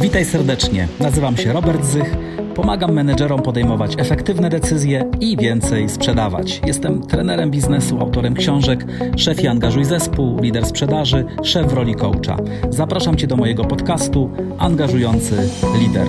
Witaj 0.00 0.24
serdecznie. 0.24 0.88
Nazywam 1.00 1.36
się 1.36 1.52
Robert 1.52 1.84
Zych. 1.84 2.16
Pomagam 2.54 2.92
menedżerom 2.92 3.42
podejmować 3.42 3.94
efektywne 3.98 4.50
decyzje 4.50 5.10
i 5.20 5.36
więcej 5.36 5.88
sprzedawać. 5.88 6.60
Jestem 6.66 7.02
trenerem 7.02 7.50
biznesu, 7.50 8.00
autorem 8.00 8.34
książek 8.34 8.86
Szef 9.16 9.42
i 9.42 9.46
angażuj 9.46 9.84
zespół, 9.84 10.40
lider 10.40 10.66
sprzedaży, 10.66 11.24
szef 11.42 11.66
w 11.66 11.72
roli 11.72 11.94
coacha. 11.94 12.36
Zapraszam 12.70 13.16
Cię 13.16 13.26
do 13.26 13.36
mojego 13.36 13.64
podcastu 13.64 14.30
Angażujący 14.58 15.50
Lider. 15.78 16.06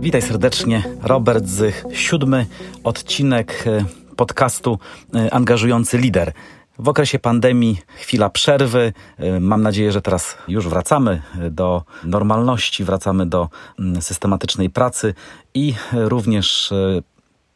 Witaj 0.00 0.22
serdecznie, 0.22 0.82
Robert 1.02 1.46
Zych. 1.46 1.84
Siódmy 1.92 2.46
odcinek 2.84 3.64
e, 3.66 3.84
podcastu 4.16 4.78
e, 5.14 5.34
Angażujący 5.34 5.98
Lider. 5.98 6.32
W 6.78 6.88
okresie 6.88 7.18
pandemii 7.18 7.78
chwila 7.96 8.30
przerwy. 8.30 8.92
E, 9.18 9.40
mam 9.40 9.62
nadzieję, 9.62 9.92
że 9.92 10.02
teraz 10.02 10.36
już 10.48 10.68
wracamy 10.68 11.22
do 11.50 11.82
normalności, 12.04 12.84
wracamy 12.84 13.26
do 13.26 13.48
mm, 13.78 14.02
systematycznej 14.02 14.70
pracy 14.70 15.14
i 15.54 15.74
również 15.92 16.72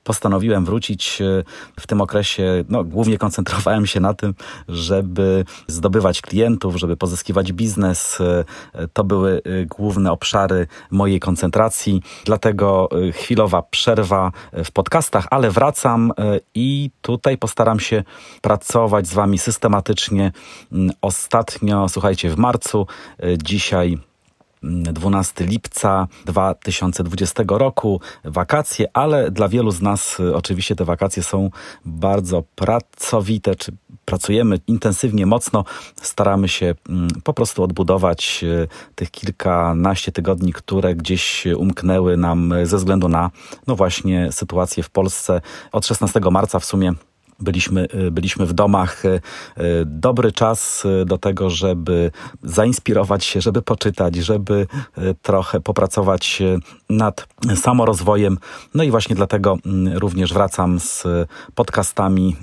postanowiłem 0.05 0.65
wrócić 0.65 1.20
e, 1.20 1.45
w 1.80 1.87
tym 1.87 2.01
okresie. 2.01 2.65
No, 2.69 2.84
głównie 2.84 3.19
koncentrowałem 3.19 3.87
się 3.87 4.01
na 4.01 4.15
tym, 4.15 4.34
żeby 4.69 5.45
zdobywać 5.66 6.20
klientów, 6.23 6.77
żeby 6.77 6.97
pozyskiwać 6.97 7.52
biznes. 7.52 8.19
E, 8.20 8.45
to 8.93 9.05
były 9.05 9.43
e, 9.45 9.66
główne 9.66 10.12
obszary 10.12 10.66
mojej 10.91 11.20
koncentracji. 11.20 12.02
Dlatego 12.24 12.88
chwilowa 13.12 13.62
przerwa 13.62 14.33
w 14.65 14.70
podcastach, 14.70 15.27
ale 15.30 15.51
wracam 15.51 16.12
i 16.55 16.91
tutaj 17.02 17.38
postaram 17.38 17.80
się 17.80 18.05
pracować 18.41 19.07
z 19.07 19.15
Wami 19.15 19.38
systematycznie. 19.38 20.32
Mm, 20.73 20.93
ostatnio, 21.02 21.88
słuchajcie, 21.88 22.30
w 22.30 22.37
marcu, 22.37 22.87
dzisiaj 23.38 23.98
12 24.62 25.47
lipca 25.47 26.09
2020 26.25 27.43
roku, 27.49 28.01
wakacje, 28.24 28.87
ale 28.93 29.30
dla 29.30 29.49
wielu 29.49 29.71
z 29.71 29.82
nas 29.82 30.21
y, 30.21 30.37
oczywiście 30.37 30.77
te 30.77 30.85
wakacje 30.85 31.23
są 31.23 31.51
bardzo 31.85 32.43
pracowite, 32.54 33.54
czy 33.54 33.73
pracujemy 34.04 34.60
intensywnie, 34.66 35.27
mocno, 35.27 35.65
staramy 36.02 36.49
się 36.49 36.74
mm, 36.88 37.09
po 37.24 37.35
prostu 37.35 37.63
odbudować 37.63 38.41
y, 38.45 38.69
tych 38.95 39.10
kilkanaście 39.10 40.13
tygodni, 40.13 40.52
które 40.52 40.95
gdzieś 40.95 41.47
umknęły 41.57 42.16
nam 42.16 42.54
ze 42.65 42.76
względu 42.76 43.09
na, 43.09 43.30
no 43.66 43.76
właśnie, 43.76 44.32
sytuację 44.32 44.82
w 44.82 44.91
Polsce. 44.91 45.41
Od 45.73 45.87
16 45.87 46.21
marca 46.30 46.59
w 46.59 46.65
sumie 46.65 46.93
byliśmy, 47.43 47.88
y, 47.95 48.10
byliśmy 48.10 48.46
w 48.46 48.52
domach. 48.52 49.04
Y, 49.04 49.09
y, 49.09 49.21
dobry 49.87 50.32
czas 50.32 50.87
do 51.07 51.18
tego, 51.18 51.51
żeby 51.51 52.10
zainspirować 52.43 53.24
się, 53.24 53.40
żeby 53.40 53.62
poczytać, 53.62 54.16
żeby 54.16 54.66
trochę 55.23 55.60
popracować 55.60 56.43
nad 56.90 57.29
samorozwojem. 57.54 58.38
No 58.74 58.85
i 58.85 58.90
właśnie 58.90 59.16
dlatego 59.16 59.59
mm, 59.66 59.98
również 59.98 60.32
wracam 60.32 60.80
z 60.80 61.04
podcastami. 61.54 62.37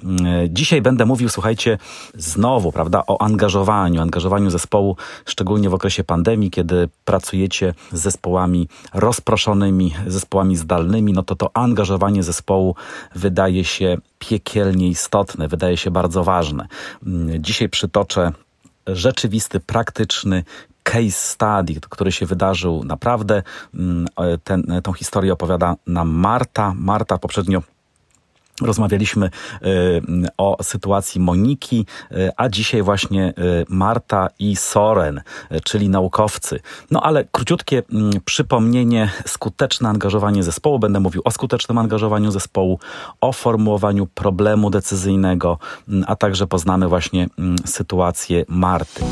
Dzisiaj 0.49 0.81
będę 0.81 1.05
mówił, 1.05 1.29
słuchajcie, 1.29 1.77
znowu, 2.15 2.71
prawda, 2.71 3.03
o 3.07 3.21
angażowaniu, 3.21 4.01
angażowaniu 4.01 4.49
zespołu, 4.49 4.95
szczególnie 5.25 5.69
w 5.69 5.73
okresie 5.73 6.03
pandemii, 6.03 6.51
kiedy 6.51 6.89
pracujecie 7.05 7.73
z 7.91 8.01
zespołami 8.01 8.67
rozproszonymi, 8.93 9.93
zespołami 10.07 10.55
zdalnymi, 10.55 11.13
no 11.13 11.23
to 11.23 11.35
to 11.35 11.51
angażowanie 11.53 12.23
zespołu 12.23 12.75
wydaje 13.15 13.63
się 13.63 13.97
piekielnie 14.19 14.87
istotne, 14.87 15.47
wydaje 15.47 15.77
się 15.77 15.91
bardzo 15.91 16.23
ważne. 16.23 16.67
Mm, 17.05 17.43
dzisiaj 17.43 17.69
przytoczę 17.69 18.31
rzeczywisty, 18.87 19.59
praktyczny 19.59 20.43
case 20.83 21.11
study, 21.11 21.79
który 21.89 22.11
się 22.11 22.25
wydarzył 22.25 22.83
naprawdę. 22.83 23.43
Mm, 23.73 24.07
ten, 24.43 24.81
tą 24.83 24.93
historię 24.93 25.33
opowiada 25.33 25.75
nam 25.87 26.09
Marta. 26.09 26.73
Marta 26.75 27.17
poprzednio 27.17 27.61
Rozmawialiśmy 28.61 29.25
y, 29.25 30.01
o 30.37 30.57
sytuacji 30.63 31.21
Moniki, 31.21 31.85
y, 32.11 32.29
a 32.37 32.49
dzisiaj 32.49 32.81
właśnie 32.81 33.29
y, 33.29 33.65
Marta 33.69 34.29
i 34.39 34.55
Soren, 34.55 35.21
czyli 35.63 35.89
naukowcy. 35.89 36.59
No 36.91 37.01
ale 37.01 37.25
króciutkie 37.31 37.83
mm, 37.93 38.11
przypomnienie, 38.25 39.11
skuteczne 39.25 39.89
angażowanie 39.89 40.43
zespołu. 40.43 40.79
Będę 40.79 40.99
mówił 40.99 41.21
o 41.25 41.31
skutecznym 41.31 41.77
angażowaniu 41.77 42.31
zespołu, 42.31 42.79
o 43.21 43.31
formułowaniu 43.31 44.07
problemu 44.07 44.69
decyzyjnego, 44.69 45.57
mm, 45.89 46.03
a 46.07 46.15
także 46.15 46.47
poznamy 46.47 46.87
właśnie 46.87 47.27
mm, 47.37 47.55
sytuację 47.65 48.45
Marty. 48.47 49.03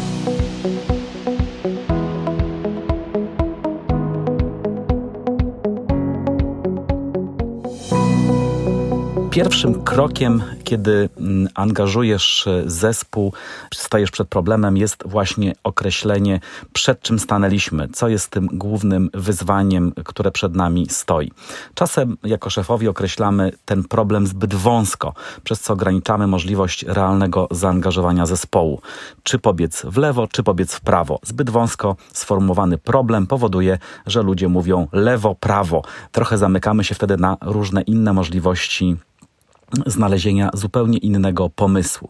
Pierwszym 9.37 9.83
krokiem, 9.83 10.43
kiedy 10.63 11.09
mm, 11.17 11.47
angażujesz 11.55 12.47
e, 12.47 12.63
zespół, 12.65 13.33
stajesz 13.73 14.11
przed 14.11 14.27
problemem, 14.27 14.77
jest 14.77 15.03
właśnie 15.05 15.53
określenie, 15.63 16.39
przed 16.73 17.01
czym 17.01 17.19
stanęliśmy, 17.19 17.87
co 17.87 18.07
jest 18.07 18.29
tym 18.29 18.47
głównym 18.53 19.09
wyzwaniem, 19.13 19.93
które 20.05 20.31
przed 20.31 20.55
nami 20.55 20.87
stoi. 20.89 21.31
Czasem 21.73 22.17
jako 22.23 22.49
szefowi 22.49 22.87
określamy 22.87 23.51
ten 23.65 23.83
problem 23.83 24.27
zbyt 24.27 24.55
wąsko, 24.55 25.13
przez 25.43 25.61
co 25.61 25.73
ograniczamy 25.73 26.27
możliwość 26.27 26.83
realnego 26.83 27.47
zaangażowania 27.51 28.25
zespołu. 28.25 28.81
Czy 29.23 29.39
pobiec 29.39 29.85
w 29.85 29.97
lewo, 29.97 30.27
czy 30.27 30.43
pobiec 30.43 30.73
w 30.73 30.81
prawo. 30.81 31.19
Zbyt 31.23 31.49
wąsko 31.49 31.95
sformułowany 32.13 32.77
problem 32.77 33.27
powoduje, 33.27 33.77
że 34.05 34.23
ludzie 34.23 34.47
mówią 34.47 34.87
lewo, 34.91 35.35
prawo. 35.35 35.81
Trochę 36.11 36.37
zamykamy 36.37 36.83
się 36.83 36.95
wtedy 36.95 37.17
na 37.17 37.37
różne 37.41 37.81
inne 37.81 38.13
możliwości 38.13 38.97
znalezienia 39.85 40.49
zupełnie 40.53 40.97
innego 40.97 41.49
pomysłu. 41.49 42.09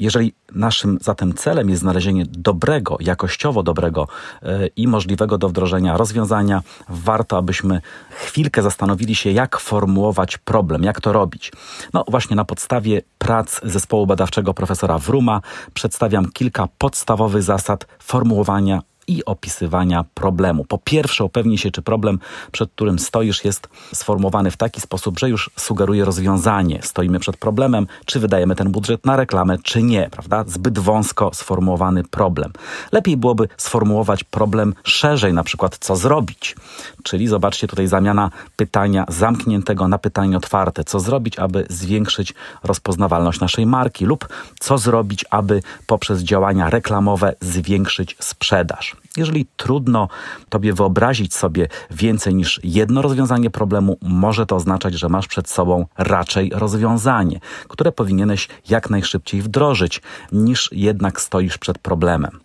Jeżeli 0.00 0.32
naszym 0.54 0.98
zatem 1.00 1.34
celem 1.34 1.70
jest 1.70 1.80
znalezienie 1.80 2.24
dobrego, 2.28 2.96
jakościowo 3.00 3.62
dobrego 3.62 4.08
yy, 4.42 4.70
i 4.76 4.88
możliwego 4.88 5.38
do 5.38 5.48
wdrożenia 5.48 5.96
rozwiązania, 5.96 6.62
warto, 6.88 7.38
abyśmy 7.38 7.80
chwilkę 8.10 8.62
zastanowili 8.62 9.14
się, 9.14 9.30
jak 9.30 9.60
formułować 9.60 10.38
problem, 10.38 10.82
jak 10.82 11.00
to 11.00 11.12
robić. 11.12 11.52
No 11.94 12.04
właśnie 12.08 12.36
na 12.36 12.44
podstawie 12.44 13.02
prac 13.18 13.60
zespołu 13.62 14.06
badawczego 14.06 14.54
profesora 14.54 14.98
Wruma 14.98 15.40
przedstawiam 15.74 16.32
kilka 16.32 16.68
podstawowych 16.78 17.42
zasad 17.42 17.86
formułowania 17.98 18.82
i 19.08 19.24
opisywania 19.24 20.04
problemu. 20.14 20.64
Po 20.64 20.78
pierwsze, 20.78 21.24
upewnij 21.24 21.58
się, 21.58 21.70
czy 21.70 21.82
problem, 21.82 22.18
przed 22.52 22.70
którym 22.70 22.98
stoisz, 22.98 23.44
jest 23.44 23.68
sformułowany 23.94 24.50
w 24.50 24.56
taki 24.56 24.80
sposób, 24.80 25.18
że 25.18 25.28
już 25.28 25.50
sugeruje 25.56 26.04
rozwiązanie. 26.04 26.80
Stoimy 26.82 27.18
przed 27.20 27.36
problemem, 27.36 27.86
czy 28.04 28.20
wydajemy 28.20 28.54
ten 28.54 28.70
budżet 28.70 29.06
na 29.06 29.16
reklamę, 29.16 29.56
czy 29.62 29.82
nie, 29.82 30.08
prawda? 30.10 30.44
Zbyt 30.46 30.78
wąsko 30.78 31.30
sformułowany 31.34 32.04
problem. 32.04 32.52
Lepiej 32.92 33.16
byłoby 33.16 33.48
sformułować 33.56 34.24
problem 34.24 34.74
szerzej, 34.84 35.32
na 35.32 35.44
przykład 35.44 35.78
co 35.80 35.96
zrobić. 35.96 36.56
Czyli 37.02 37.28
zobaczcie 37.28 37.68
tutaj 37.68 37.86
zamiana 37.86 38.30
pytania 38.56 39.04
zamkniętego 39.08 39.88
na 39.88 39.98
pytanie 39.98 40.36
otwarte. 40.36 40.84
Co 40.84 41.00
zrobić, 41.00 41.38
aby 41.38 41.66
zwiększyć 41.70 42.34
rozpoznawalność 42.62 43.40
naszej 43.40 43.66
marki 43.66 44.04
lub 44.04 44.28
co 44.60 44.78
zrobić, 44.78 45.24
aby 45.30 45.62
poprzez 45.86 46.20
działania 46.20 46.70
reklamowe 46.70 47.34
zwiększyć 47.40 48.16
sprzedaż. 48.20 48.96
Jeżeli 49.16 49.46
trudno 49.56 50.08
Tobie 50.48 50.72
wyobrazić 50.72 51.34
sobie 51.34 51.68
więcej 51.90 52.34
niż 52.34 52.60
jedno 52.64 53.02
rozwiązanie 53.02 53.50
problemu, 53.50 53.98
może 54.02 54.46
to 54.46 54.56
oznaczać, 54.56 54.94
że 54.94 55.08
masz 55.08 55.26
przed 55.26 55.48
sobą 55.48 55.86
raczej 55.98 56.50
rozwiązanie, 56.54 57.40
które 57.68 57.92
powinieneś 57.92 58.48
jak 58.68 58.90
najszybciej 58.90 59.42
wdrożyć, 59.42 60.02
niż 60.32 60.70
jednak 60.72 61.20
stoisz 61.20 61.58
przed 61.58 61.78
problemem. 61.78 62.40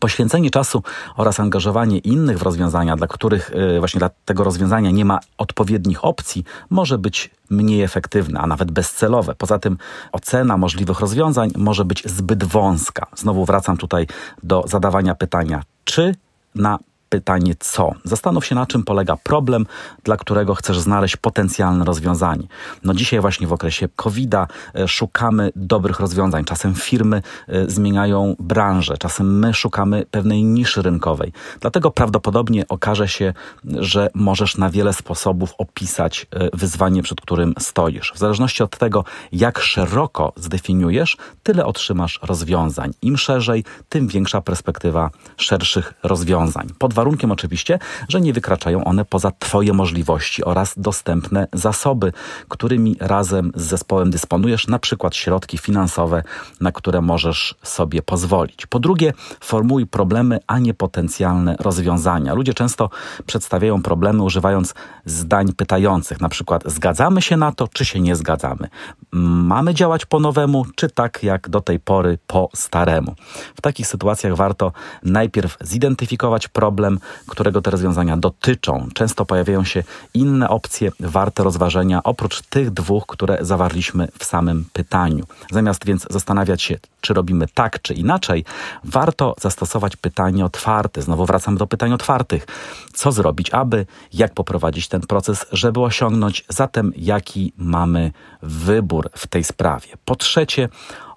Poświęcenie 0.00 0.50
czasu 0.50 0.82
oraz 1.16 1.40
angażowanie 1.40 1.98
innych 1.98 2.38
w 2.38 2.42
rozwiązania, 2.42 2.96
dla 2.96 3.06
których 3.06 3.50
y, 3.76 3.78
właśnie 3.78 3.98
dla 3.98 4.10
tego 4.24 4.44
rozwiązania 4.44 4.90
nie 4.90 5.04
ma 5.04 5.20
odpowiednich 5.38 6.04
opcji, 6.04 6.44
może 6.70 6.98
być 6.98 7.30
mniej 7.50 7.82
efektywne, 7.82 8.40
a 8.40 8.46
nawet 8.46 8.70
bezcelowe. 8.70 9.34
Poza 9.34 9.58
tym 9.58 9.78
ocena 10.12 10.56
możliwych 10.56 11.00
rozwiązań 11.00 11.50
może 11.56 11.84
być 11.84 12.02
zbyt 12.04 12.44
wąska. 12.44 13.06
Znowu 13.16 13.44
wracam 13.44 13.76
tutaj 13.76 14.06
do 14.42 14.64
zadawania 14.66 15.14
pytania, 15.14 15.62
czy 15.86 16.14
na 16.54 16.78
pytanie 17.08 17.54
co. 17.60 17.92
Zastanów 18.04 18.46
się, 18.46 18.54
na 18.54 18.66
czym 18.66 18.82
polega 18.82 19.16
problem, 19.16 19.66
dla 20.04 20.16
którego 20.16 20.54
chcesz 20.54 20.78
znaleźć 20.78 21.16
potencjalne 21.16 21.84
rozwiązanie. 21.84 22.46
No 22.84 22.94
dzisiaj 22.94 23.20
właśnie 23.20 23.46
w 23.46 23.52
okresie 23.52 23.88
COVID-a 23.96 24.46
e, 24.74 24.88
szukamy 24.88 25.52
dobrych 25.56 26.00
rozwiązań. 26.00 26.44
Czasem 26.44 26.74
firmy 26.74 27.22
e, 27.48 27.70
zmieniają 27.70 28.36
branżę, 28.38 28.98
czasem 28.98 29.38
my 29.38 29.54
szukamy 29.54 30.06
pewnej 30.10 30.44
niszy 30.44 30.82
rynkowej. 30.82 31.32
Dlatego 31.60 31.90
prawdopodobnie 31.90 32.64
okaże 32.68 33.08
się, 33.08 33.34
że 33.64 34.10
możesz 34.14 34.56
na 34.56 34.70
wiele 34.70 34.92
sposobów 34.92 35.54
opisać 35.58 36.26
e, 36.30 36.48
wyzwanie, 36.56 37.02
przed 37.02 37.20
którym 37.20 37.54
stoisz. 37.58 38.12
W 38.14 38.18
zależności 38.18 38.62
od 38.62 38.78
tego, 38.78 39.04
jak 39.32 39.58
szeroko 39.58 40.32
zdefiniujesz, 40.36 41.16
tyle 41.42 41.66
otrzymasz 41.66 42.20
rozwiązań. 42.22 42.92
Im 43.02 43.16
szerzej, 43.16 43.64
tym 43.88 44.08
większa 44.08 44.40
perspektywa 44.40 45.10
szerszych 45.36 45.94
rozwiązań. 46.02 46.68
Pod 46.78 46.94
warunkiem 46.96 47.32
oczywiście, 47.32 47.78
że 48.08 48.20
nie 48.20 48.32
wykraczają 48.32 48.84
one 48.84 49.04
poza 49.04 49.32
Twoje 49.38 49.72
możliwości 49.72 50.44
oraz 50.44 50.74
dostępne 50.76 51.46
zasoby, 51.52 52.12
którymi 52.48 52.96
razem 53.00 53.52
z 53.54 53.62
zespołem 53.62 54.10
dysponujesz, 54.10 54.68
na 54.68 54.78
przykład 54.78 55.16
środki 55.16 55.58
finansowe, 55.58 56.22
na 56.60 56.72
które 56.72 57.00
możesz 57.00 57.54
sobie 57.62 58.02
pozwolić. 58.02 58.66
Po 58.66 58.78
drugie, 58.78 59.12
formułuj 59.40 59.86
problemy, 59.86 60.38
a 60.46 60.58
nie 60.58 60.74
potencjalne 60.74 61.56
rozwiązania. 61.60 62.34
Ludzie 62.34 62.54
często 62.54 62.90
przedstawiają 63.26 63.82
problemy 63.82 64.22
używając 64.22 64.74
zdań 65.04 65.52
pytających, 65.52 66.20
na 66.20 66.28
przykład 66.28 66.62
zgadzamy 66.66 67.22
się 67.22 67.36
na 67.36 67.52
to, 67.52 67.68
czy 67.68 67.84
się 67.84 68.00
nie 68.00 68.16
zgadzamy. 68.16 68.68
Mamy 69.12 69.74
działać 69.74 70.06
po 70.06 70.20
nowemu, 70.20 70.66
czy 70.76 70.90
tak 70.90 71.22
jak 71.22 71.48
do 71.48 71.60
tej 71.60 71.80
pory 71.80 72.18
po 72.26 72.48
staremu. 72.54 73.14
W 73.56 73.60
takich 73.60 73.86
sytuacjach 73.86 74.34
warto 74.36 74.72
najpierw 75.02 75.56
zidentyfikować 75.60 76.48
problem, 76.48 76.85
którego 77.28 77.62
te 77.62 77.70
rozwiązania 77.70 78.16
dotyczą. 78.16 78.88
Często 78.94 79.24
pojawiają 79.24 79.64
się 79.64 79.82
inne 80.14 80.48
opcje 80.48 80.92
warte 81.00 81.42
rozważenia 81.44 82.02
oprócz 82.04 82.42
tych 82.42 82.70
dwóch, 82.70 83.06
które 83.06 83.38
zawarliśmy 83.40 84.08
w 84.18 84.24
samym 84.24 84.64
pytaniu. 84.72 85.24
Zamiast 85.50 85.84
więc 85.84 86.06
zastanawiać 86.10 86.62
się, 86.62 86.78
czy 87.00 87.14
robimy 87.14 87.46
tak, 87.54 87.82
czy 87.82 87.94
inaczej, 87.94 88.44
warto 88.84 89.34
zastosować 89.40 89.96
pytanie 89.96 90.44
otwarte. 90.44 91.02
Znowu 91.02 91.26
wracam 91.26 91.56
do 91.56 91.66
pytań 91.66 91.92
otwartych. 91.92 92.46
Co 92.94 93.12
zrobić, 93.12 93.50
aby, 93.50 93.86
jak 94.12 94.34
poprowadzić 94.34 94.88
ten 94.88 95.00
proces, 95.00 95.46
żeby 95.52 95.80
osiągnąć, 95.80 96.44
zatem 96.48 96.92
jaki 96.96 97.52
mamy 97.56 98.12
wybór 98.42 99.10
w 99.14 99.26
tej 99.26 99.44
sprawie. 99.44 99.88
Po 100.04 100.16
trzecie, 100.16 100.68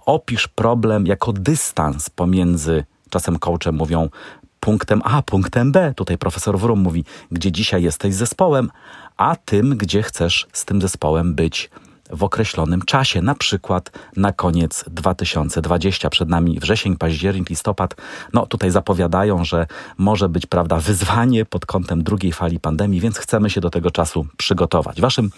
opisz 0.05 0.47
problem 0.47 1.07
jako 1.07 1.33
dystans 1.33 2.09
pomiędzy, 2.09 2.83
czasem 3.09 3.39
coachem 3.39 3.75
mówią, 3.75 4.09
punktem 4.59 5.01
A, 5.05 5.21
punktem 5.21 5.71
B. 5.71 5.93
Tutaj 5.95 6.17
profesor 6.17 6.59
Wrum 6.59 6.79
mówi, 6.79 7.03
gdzie 7.31 7.51
dzisiaj 7.51 7.83
jesteś 7.83 8.15
zespołem, 8.15 8.71
a 9.17 9.35
tym, 9.35 9.77
gdzie 9.77 10.03
chcesz 10.03 10.47
z 10.53 10.65
tym 10.65 10.81
zespołem 10.81 11.35
być 11.35 11.69
w 12.09 12.23
określonym 12.23 12.81
czasie, 12.81 13.21
na 13.21 13.35
przykład 13.35 13.91
na 14.15 14.31
koniec 14.31 14.85
2020. 14.87 16.09
Przed 16.09 16.29
nami 16.29 16.59
wrzesień, 16.59 16.97
październik, 16.97 17.49
listopad. 17.49 17.95
No 18.33 18.45
tutaj 18.45 18.71
zapowiadają, 18.71 19.45
że 19.45 19.67
może 19.97 20.29
być, 20.29 20.45
prawda, 20.45 20.77
wyzwanie 20.77 21.45
pod 21.45 21.65
kątem 21.65 22.03
drugiej 22.03 22.31
fali 22.31 22.59
pandemii, 22.59 22.99
więc 22.99 23.17
chcemy 23.17 23.49
się 23.49 23.61
do 23.61 23.69
tego 23.69 23.91
czasu 23.91 24.27
przygotować. 24.37 25.01
Waszym 25.01 25.29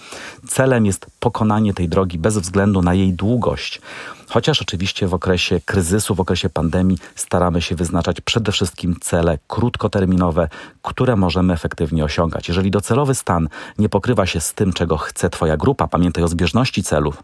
celem 0.47 0.85
jest 0.85 1.06
pokonanie 1.19 1.74
tej 1.74 1.89
drogi 1.89 2.19
bez 2.19 2.38
względu 2.38 2.81
na 2.81 2.94
jej 2.94 3.13
długość. 3.13 3.81
Chociaż 4.33 4.62
oczywiście 4.62 5.07
w 5.07 5.13
okresie 5.13 5.62
kryzysu, 5.66 6.16
w 6.16 6.19
okresie 6.19 6.50
pandemii 6.50 6.98
staramy 7.16 7.62
się 7.62 7.75
wyznaczać 7.75 8.22
przede 8.22 8.51
wszystkim 8.51 8.95
cele 9.01 9.38
krótkoterminowe, 9.48 10.50
które 10.81 11.16
możemy 11.16 11.54
efektywnie 11.54 12.04
osiągać. 12.04 12.48
Jeżeli 12.48 12.72
docelowy 12.72 13.16
stan 13.16 13.50
nie 13.78 13.89
pokrywa 13.89 14.25
się 14.25 14.39
z 14.42 14.54
tym, 14.54 14.74
czego 14.74 14.98
chce 14.98 15.30
Twoja 15.30 15.57
grupa, 15.57 15.88
pamiętaj 15.88 16.24
o 16.24 16.28
zbieżności 16.28 16.83
celów, 16.83 17.24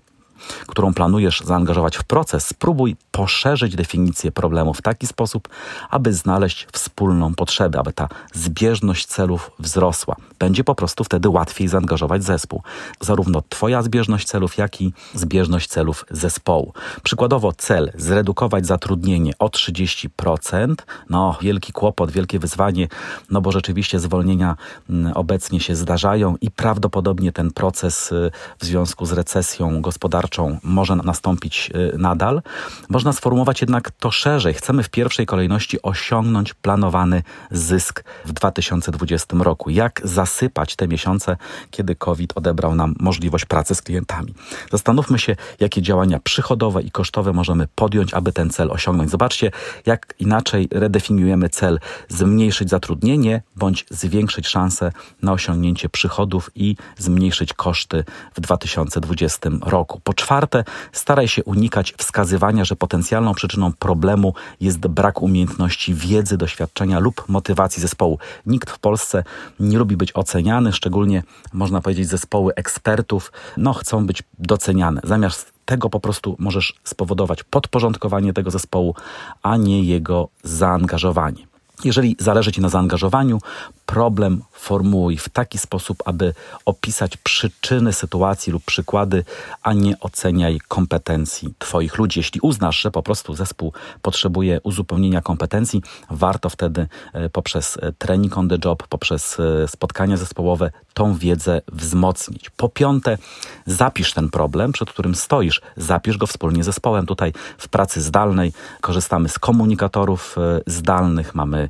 którą 0.68 0.94
planujesz 0.94 1.42
zaangażować 1.45 1.98
w 1.98 2.04
proces, 2.04 2.48
spróbuj 2.48 2.95
poszerzyć 3.12 3.75
definicję 3.75 4.31
problemu 4.31 4.74
w 4.74 4.81
taki 4.81 5.07
sposób, 5.07 5.50
aby 5.89 6.13
znaleźć 6.13 6.68
wspólną 6.74 7.36
potrzebę, 7.36 7.80
aby 7.80 7.94
ta 7.94 8.10
zbieżność 8.34 9.06
celów 9.06 9.51
wzrosła. 9.60 10.16
Będzie 10.39 10.63
po 10.63 10.75
prostu 10.75 11.04
wtedy 11.04 11.30
łatwiej 11.30 11.68
zaangażować 11.68 12.24
zespół. 12.24 12.62
Zarówno 13.01 13.44
Twoja 13.50 13.81
zbieżność 13.81 14.28
celów, 14.28 14.57
jak 14.57 14.81
i 14.81 14.94
zbieżność 15.13 15.68
celów 15.69 16.06
zespołu. 16.12 16.74
Przykładowo 17.04 17.54
cel 17.57 17.92
zredukować 17.95 18.68
zatrudnienie 18.68 19.34
o 19.39 19.48
30%. 19.48 20.75
No, 21.10 21.38
wielki 21.42 21.74
kłopot, 21.74 22.12
wielkie 22.12 22.39
wyzwanie, 22.39 22.88
no 23.30 23.42
bo 23.42 23.51
rzeczywiście 23.51 24.00
zwolnienia 24.00 24.56
mm, 24.89 25.13
obecnie 25.13 25.60
się 25.60 25.75
zdarzają 25.75 26.36
i 26.42 26.51
prawdopodobnie 26.51 27.31
ten 27.31 27.51
proces 27.51 28.12
y, 28.12 28.31
w 28.60 28.66
związku 28.66 29.06
z 29.06 29.12
recesją 29.12 29.81
gospodarczą 29.81 30.26
może 30.63 30.95
nastąpić 30.95 31.71
y, 31.94 31.97
nadal. 31.97 32.41
Można 32.89 33.13
sformułować 33.13 33.62
jednak 33.62 33.91
to 33.91 34.12
szerzej. 34.12 34.53
Chcemy 34.53 34.83
w 34.83 34.89
pierwszej 34.89 35.25
kolejności 35.25 35.81
osiągnąć 35.81 36.53
planowany 36.53 37.24
zysk 37.51 38.03
w 38.25 38.31
2020 38.31 39.38
roku. 39.39 39.69
Jak 39.69 40.01
zasypać 40.03 40.75
te 40.75 40.88
miesiące, 40.88 41.38
kiedy 41.71 41.95
COVID 41.95 42.33
odebrał 42.35 42.75
nam 42.75 42.95
możliwość 43.00 43.45
pracy 43.45 43.75
z 43.75 43.81
klientami? 43.81 44.33
Zastanówmy 44.71 45.19
się, 45.19 45.35
jakie 45.59 45.81
działania 45.81 46.19
przychodowe 46.19 46.81
i 46.81 46.91
kosztowe 46.91 47.33
możemy 47.33 47.68
podjąć, 47.75 48.13
aby 48.13 48.33
ten 48.33 48.50
cel 48.50 48.71
osiągnąć. 48.71 49.12
Zobaczcie, 49.12 49.51
jak 49.85 50.13
inaczej 50.19 50.68
redefiniujemy 50.71 51.50
cel 51.50 51.79
zmniejszyć 52.09 52.69
zatrudnienie 52.69 53.41
bądź 53.56 53.85
zwiększyć 53.89 54.47
szanse 54.47 54.91
na 55.21 55.33
osiągnięcie 55.33 55.89
przychodów 55.89 56.51
i 56.56 56.75
zmniejszyć 56.97 57.53
koszty 57.53 58.03
w 58.35 58.41
2020 58.41 59.50
roku. 59.62 60.01
Czwarte, 60.17 60.63
staraj 60.91 61.27
się 61.27 61.43
unikać 61.43 61.93
wskazywania, 61.97 62.65
że 62.65 62.75
potencjalną 62.75 63.33
przyczyną 63.33 63.73
problemu 63.73 64.33
jest 64.61 64.79
brak 64.79 65.21
umiejętności, 65.21 65.93
wiedzy, 65.93 66.37
doświadczenia 66.37 66.99
lub 66.99 67.29
motywacji 67.29 67.81
zespołu. 67.81 68.19
Nikt 68.45 68.69
w 68.71 68.79
Polsce 68.79 69.23
nie 69.59 69.77
lubi 69.77 69.97
być 69.97 70.11
oceniany, 70.15 70.73
szczególnie 70.73 71.23
można 71.53 71.81
powiedzieć 71.81 72.07
zespoły 72.07 72.53
ekspertów, 72.55 73.31
no 73.57 73.73
chcą 73.73 74.05
być 74.05 74.23
doceniane. 74.39 75.01
Zamiast 75.03 75.53
tego 75.65 75.89
po 75.89 75.99
prostu 75.99 76.35
możesz 76.39 76.73
spowodować 76.83 77.43
podporządkowanie 77.43 78.33
tego 78.33 78.51
zespołu, 78.51 78.95
a 79.41 79.57
nie 79.57 79.83
jego 79.83 80.27
zaangażowanie. 80.43 81.56
Jeżeli 81.83 82.15
zależy 82.19 82.51
Ci 82.51 82.62
na 82.62 82.69
zaangażowaniu, 82.69 83.39
problem 83.85 84.41
formułuj 84.51 85.18
w 85.18 85.29
taki 85.29 85.57
sposób, 85.57 86.03
aby 86.06 86.33
opisać 86.65 87.18
przyczyny 87.18 87.94
sytuacji 87.94 88.53
lub 88.53 88.63
przykłady, 88.65 89.24
a 89.63 89.74
nie 89.74 90.00
oceniaj 90.00 90.59
kompetencji 90.68 91.53
Twoich 91.59 91.97
ludzi. 91.97 92.19
Jeśli 92.19 92.41
uznasz, 92.41 92.81
że 92.81 92.91
po 92.91 93.03
prostu 93.03 93.35
zespół 93.35 93.74
potrzebuje 94.01 94.59
uzupełnienia 94.63 95.21
kompetencji, 95.21 95.81
warto 96.09 96.50
wtedy 96.50 96.88
e, 97.13 97.29
poprzez 97.29 97.77
e, 97.81 97.91
training 97.91 98.38
on 98.38 98.50
the 98.50 98.57
job, 98.65 98.88
poprzez 98.88 99.38
e, 99.39 99.68
spotkania 99.68 100.18
zespołowe 100.18 100.71
tą 100.94 101.15
wiedzę 101.15 101.62
wzmocnić. 101.71 102.50
Po 102.50 102.69
piąte, 102.69 103.18
zapisz 103.65 104.13
ten 104.13 104.29
problem, 104.29 104.71
przed 104.71 104.89
którym 104.89 105.15
stoisz, 105.15 105.62
zapisz 105.77 106.18
go 106.18 106.27
wspólnie 106.27 106.63
z 106.63 106.65
zespołem. 106.65 107.06
Tutaj 107.06 107.33
w 107.57 107.68
pracy 107.68 108.01
zdalnej 108.01 108.53
korzystamy 108.81 109.29
z 109.29 109.39
komunikatorów 109.39 110.35
zdalnych, 110.65 111.35
mamy 111.35 111.66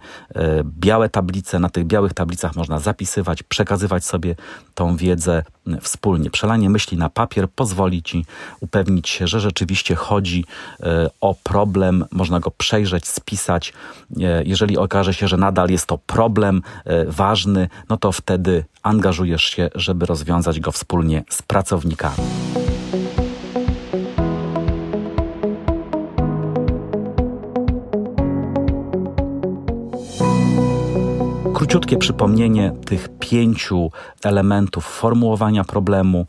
białe 0.63 1.09
tablice, 1.09 1.59
na 1.59 1.69
tych 1.69 1.85
białych 1.85 2.13
tablicach 2.13 2.55
można 2.55 2.79
zapisywać, 2.79 3.43
przekazywać 3.43 4.05
sobie 4.05 4.35
tą 4.75 4.95
wiedzę 4.95 5.43
wspólnie. 5.81 6.29
Przelanie 6.29 6.69
myśli 6.69 6.97
na 6.97 7.09
papier 7.09 7.49
pozwoli 7.49 8.03
Ci 8.03 8.25
upewnić 8.59 9.09
się, 9.09 9.27
że 9.27 9.39
rzeczywiście 9.39 9.95
chodzi 9.95 10.45
e, 10.79 11.09
o 11.21 11.35
problem, 11.43 12.05
można 12.11 12.39
go 12.39 12.51
przejrzeć, 12.51 13.07
spisać. 13.07 13.73
E, 14.19 14.43
jeżeli 14.43 14.77
okaże 14.77 15.13
się, 15.13 15.27
że 15.27 15.37
nadal 15.37 15.69
jest 15.69 15.85
to 15.85 15.97
problem 15.97 16.61
e, 16.85 17.05
ważny, 17.05 17.69
no 17.89 17.97
to 17.97 18.11
wtedy 18.11 18.65
angażujesz 18.83 19.43
się, 19.43 19.69
żeby 19.75 20.05
rozwiązać 20.05 20.59
go 20.59 20.71
wspólnie 20.71 21.23
z 21.29 21.41
pracownikami. 21.41 22.23
Króciutkie 31.77 31.97
przypomnienie 31.97 32.71
tych 32.85 33.09
pięciu 33.19 33.91
elementów 34.23 34.85
formułowania 34.85 35.63
problemu, 35.63 36.25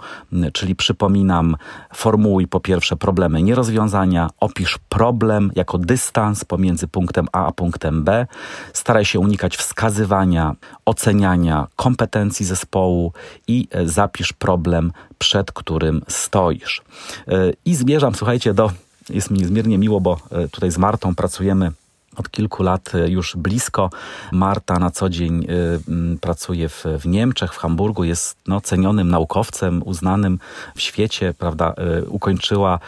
czyli 0.53 0.77
przypominam, 0.77 1.57
formułuj 1.95 2.47
po 2.47 2.61
pierwsze 2.61 2.97
problemy 2.97 3.43
nierozwiązania, 3.43 4.31
opisz 4.41 4.79
problem 4.89 5.51
jako 5.57 5.79
dystans 5.79 6.45
pomiędzy 6.45 6.89
punktem 6.89 7.27
A 7.33 7.47
a 7.47 7.53
punktem 7.53 8.05
B, 8.05 8.27
staraj 8.73 9.05
się 9.05 9.21
unikać 9.21 9.57
wskazywania, 9.57 10.55
oceniania 10.85 11.67
kompetencji 11.77 12.47
zespołu 12.47 13.13
i 13.47 13.69
e, 13.71 13.89
zapisz 13.89 14.33
problem, 14.33 14.93
przed 15.19 15.53
którym 15.53 16.03
stoisz. 16.09 16.83
E, 17.29 17.33
I 17.65 17.75
zmierzam, 17.75 18.15
słuchajcie, 18.15 18.55
do 18.55 18.71
jest 19.09 19.31
mi 19.31 19.39
niezmiernie 19.39 19.79
miło, 19.79 20.01
bo 20.01 20.17
e, 20.31 20.49
tutaj 20.49 20.71
z 20.71 20.79
Martą 20.79 21.15
pracujemy 21.15 21.73
od 22.19 22.31
kilku 22.31 22.63
lat 22.63 22.95
e, 22.95 23.09
już 23.09 23.37
blisko. 23.37 23.91
Marta 24.33 24.79
na 24.79 24.91
co 24.91 25.09
dzień 25.09 25.45
e, 25.45 26.19
pracuje 26.21 26.69
w, 26.69 26.85
w 27.01 27.07
Niemczech, 27.07 27.55
w 27.55 27.57
Hamburgu, 27.57 28.05
jest 28.05 28.37
no, 28.47 28.61
cenionym 28.61 29.11
naukowcem, 29.11 29.83
uznanym 29.85 30.39
w 30.75 30.81
świecie, 30.81 31.35
prawda, 31.39 31.75
e, 31.77 32.05
ukończyła 32.05 32.79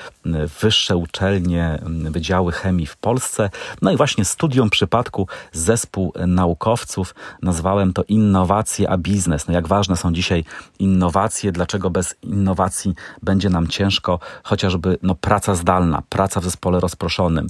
wyższe 0.61 0.97
uczelnie, 0.97 1.79
wydziały 2.11 2.53
chemii 2.53 2.87
w 2.87 2.97
Polsce. 2.97 3.51
No 3.83 3.91
i 3.93 3.97
właśnie 3.97 4.25
studium 4.25 4.71
przypadku 4.71 5.29
zespół 5.53 6.13
naukowców 6.27 7.15
nazwałem 7.43 7.93
to 7.93 8.05
innowacje 8.09 8.91
a 8.91 8.99
biznes. 8.99 9.49
No 9.49 9.55
jak 9.55 9.69
ważne 9.69 9.97
są 9.97 10.13
dzisiaj 10.13 10.45
innowacje, 10.79 11.53
dlaczego 11.53 11.91
bez 11.91 12.15
innowacji 12.23 12.95
będzie 13.23 13.51
nam 13.51 13.69
ciężko, 13.69 14.19
chociażby 14.43 14.99
no, 15.03 15.15
praca 15.15 15.55
zdalna, 15.55 16.03
praca 16.09 16.41
w 16.41 16.45
zespole 16.45 16.81
rozproszonym, 16.81 17.47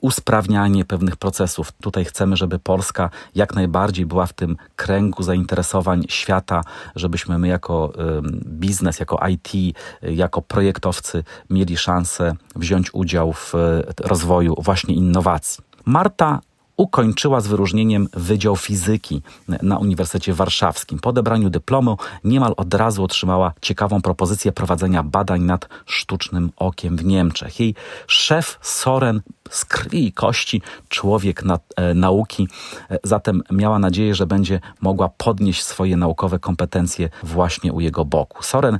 usprawnianie 0.00 0.84
pewnych 0.84 1.05
pewnych 1.06 1.16
procesów. 1.16 1.72
Tutaj 1.72 2.04
chcemy, 2.04 2.36
żeby 2.36 2.58
Polska 2.58 3.10
jak 3.34 3.54
najbardziej 3.54 4.06
była 4.06 4.26
w 4.26 4.32
tym 4.32 4.56
kręgu 4.76 5.22
zainteresowań 5.22 6.04
świata, 6.08 6.62
żebyśmy 6.96 7.38
my 7.38 7.48
jako 7.48 7.92
biznes, 8.46 9.00
jako 9.00 9.20
IT, 9.28 9.76
jako 10.02 10.42
projektowcy 10.42 11.24
mieli 11.50 11.76
szansę 11.76 12.34
wziąć 12.56 12.94
udział 12.94 13.32
w 13.32 13.52
rozwoju 14.00 14.54
właśnie 14.58 14.94
innowacji. 14.94 15.64
Marta 15.84 16.40
ukończyła 16.76 17.40
z 17.40 17.46
wyróżnieniem 17.46 18.08
Wydział 18.12 18.56
Fizyki 18.56 19.22
na 19.62 19.78
Uniwersytecie 19.78 20.34
Warszawskim. 20.34 20.98
Po 20.98 21.10
odebraniu 21.10 21.50
dyplomu 21.50 21.96
niemal 22.24 22.54
od 22.56 22.74
razu 22.74 23.04
otrzymała 23.04 23.52
ciekawą 23.60 24.02
propozycję 24.02 24.52
prowadzenia 24.52 25.02
badań 25.02 25.42
nad 25.42 25.68
sztucznym 25.86 26.50
okiem 26.56 26.96
w 26.96 27.04
Niemczech. 27.04 27.60
Jej 27.60 27.74
szef 28.06 28.58
Soren 28.62 29.22
z 29.50 29.64
krwi 29.64 30.06
i 30.06 30.12
kości, 30.12 30.62
człowiek 30.88 31.44
na, 31.44 31.58
e, 31.76 31.94
nauki, 31.94 32.48
e, 32.90 32.98
zatem 33.04 33.42
miała 33.50 33.78
nadzieję, 33.78 34.14
że 34.14 34.26
będzie 34.26 34.60
mogła 34.80 35.08
podnieść 35.08 35.64
swoje 35.64 35.96
naukowe 35.96 36.38
kompetencje 36.38 37.08
właśnie 37.22 37.72
u 37.72 37.80
jego 37.80 38.04
boku. 38.04 38.42
Soren 38.42 38.78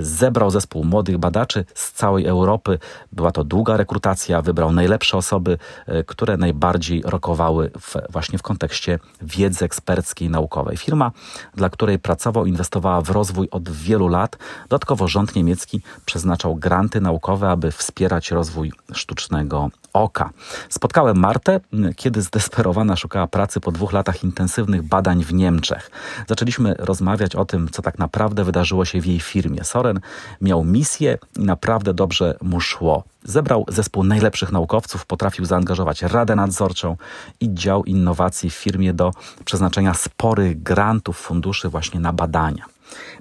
zebrał 0.00 0.50
zespół 0.50 0.84
młodych 0.84 1.18
badaczy 1.18 1.64
z 1.74 1.92
całej 1.92 2.26
Europy. 2.26 2.78
Była 3.12 3.32
to 3.32 3.44
długa 3.44 3.76
rekrutacja, 3.76 4.42
wybrał 4.42 4.72
najlepsze 4.72 5.16
osoby, 5.16 5.58
e, 5.86 6.04
które 6.04 6.36
najbardziej 6.36 7.02
rokowały 7.04 7.70
w, 7.80 7.94
właśnie 8.10 8.38
w 8.38 8.42
kontekście 8.42 8.98
wiedzy 9.22 9.64
eksperckiej, 9.64 10.30
naukowej. 10.30 10.76
Firma, 10.76 11.12
dla 11.54 11.70
której 11.70 11.98
pracował, 11.98 12.46
inwestowała 12.46 13.00
w 13.00 13.10
rozwój 13.10 13.48
od 13.50 13.70
wielu 13.70 14.08
lat. 14.08 14.38
Dodatkowo 14.62 15.08
rząd 15.08 15.34
niemiecki 15.34 15.80
przeznaczał 16.04 16.56
granty 16.56 17.00
naukowe, 17.00 17.50
aby 17.50 17.72
wspierać 17.72 18.30
rozwój 18.30 18.72
sztucznego 18.92 19.70
oka. 19.96 20.30
Spotkałem 20.68 21.18
Martę, 21.18 21.60
kiedy 21.96 22.22
zdesperowana 22.22 22.96
szukała 22.96 23.26
pracy 23.26 23.60
po 23.60 23.72
dwóch 23.72 23.92
latach 23.92 24.24
intensywnych 24.24 24.82
badań 24.82 25.24
w 25.24 25.34
Niemczech. 25.34 25.90
Zaczęliśmy 26.28 26.74
rozmawiać 26.78 27.36
o 27.36 27.44
tym, 27.44 27.68
co 27.72 27.82
tak 27.82 27.98
naprawdę 27.98 28.44
wydarzyło 28.44 28.84
się 28.84 29.00
w 29.00 29.06
jej 29.06 29.20
firmie. 29.20 29.64
Soren 29.64 30.00
miał 30.40 30.64
misję 30.64 31.18
i 31.36 31.40
naprawdę 31.40 31.94
dobrze 31.94 32.36
mu 32.42 32.60
szło. 32.60 33.04
Zebrał 33.24 33.64
zespół 33.68 34.04
najlepszych 34.04 34.52
naukowców, 34.52 35.06
potrafił 35.06 35.44
zaangażować 35.44 36.02
Radę 36.02 36.36
Nadzorczą 36.36 36.96
i 37.40 37.54
dział 37.54 37.84
innowacji 37.84 38.50
w 38.50 38.54
firmie 38.54 38.94
do 38.94 39.10
przeznaczenia 39.44 39.94
sporych 39.94 40.62
grantów, 40.62 41.18
funduszy 41.18 41.68
właśnie 41.68 42.00
na 42.00 42.12
badania. 42.12 42.64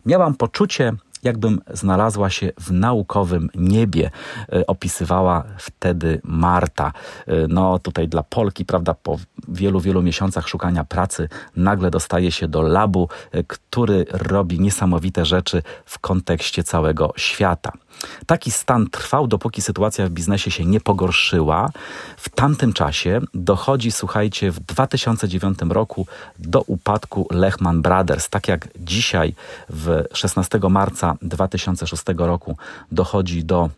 Miałam 0.06 0.36
poczucie, 0.36 0.94
jakbym 1.26 1.62
znalazła 1.74 2.30
się 2.30 2.52
w 2.60 2.72
naukowym 2.72 3.50
niebie, 3.56 4.12
e, 4.54 4.68
opisywała 4.68 5.44
wtedy 5.58 6.22
Marta. 6.24 6.92
E, 7.28 7.48
no 7.48 7.80
tutaj 7.80 8.08
dla 8.08 8.24
Polki, 8.24 8.66
prawda, 8.66 8.94
po 8.94 9.18
wielu, 9.48 9.80
wielu 9.80 10.02
miesiącach 10.02 10.48
szukania 10.48 10.84
pracy 10.84 11.30
nagle 11.56 11.92
dostaje 11.92 12.32
się 12.32 12.48
do 12.48 12.62
labu, 12.62 13.10
e, 13.32 13.44
który 13.44 14.06
robi 14.12 14.60
niesamowite 14.60 15.26
rzeczy 15.26 15.62
w 15.86 16.00
kontekście 16.00 16.64
całego 16.64 17.14
świata. 17.18 17.72
Taki 18.26 18.52
stan 18.52 18.90
trwał, 18.90 19.28
dopóki 19.28 19.62
sytuacja 19.62 20.08
w 20.08 20.10
biznesie 20.10 20.52
się 20.52 20.66
nie 20.66 20.80
pogorszyła. 20.80 21.70
W 22.18 22.30
tamtym 22.30 22.74
czasie 22.74 23.22
dochodzi, 23.34 23.92
słuchajcie, 23.92 24.52
w 24.52 24.60
2009 24.60 25.60
roku 25.70 26.08
do 26.40 26.62
upadku 26.62 27.28
Lehman 27.32 27.82
Brothers. 27.82 28.30
Tak 28.30 28.48
jak 28.48 28.68
dzisiaj, 28.80 29.34
w 29.70 30.04
16 30.14 30.60
marca 30.70 31.16
2006 31.22 32.04
roku, 32.18 32.58
dochodzi 32.92 33.44
do 33.44 33.70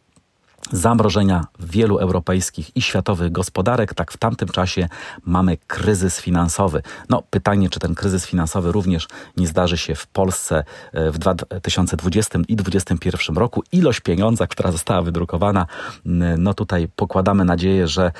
zamrożenia 0.71 1.47
wielu 1.59 1.97
europejskich 1.97 2.77
i 2.77 2.81
światowych 2.81 3.31
gospodarek, 3.31 3.93
tak 3.93 4.11
w 4.11 4.17
tamtym 4.17 4.49
czasie 4.49 4.89
mamy 5.25 5.57
kryzys 5.67 6.19
finansowy. 6.19 6.81
No, 7.09 7.23
pytanie, 7.29 7.69
czy 7.69 7.79
ten 7.79 7.95
kryzys 7.95 8.25
finansowy 8.25 8.71
również 8.71 9.07
nie 9.37 9.47
zdarzy 9.47 9.77
się 9.77 9.95
w 9.95 10.07
Polsce 10.07 10.63
e, 10.93 11.11
w 11.11 11.17
2020 11.17 12.39
i 12.47 12.55
2021 12.55 13.37
roku. 13.37 13.63
Ilość 13.71 13.99
pieniądza, 13.99 14.47
która 14.47 14.71
została 14.71 15.01
wydrukowana, 15.01 15.65
no 16.37 16.53
tutaj 16.53 16.87
pokładamy 16.95 17.45
nadzieję, 17.45 17.87
że 17.87 18.11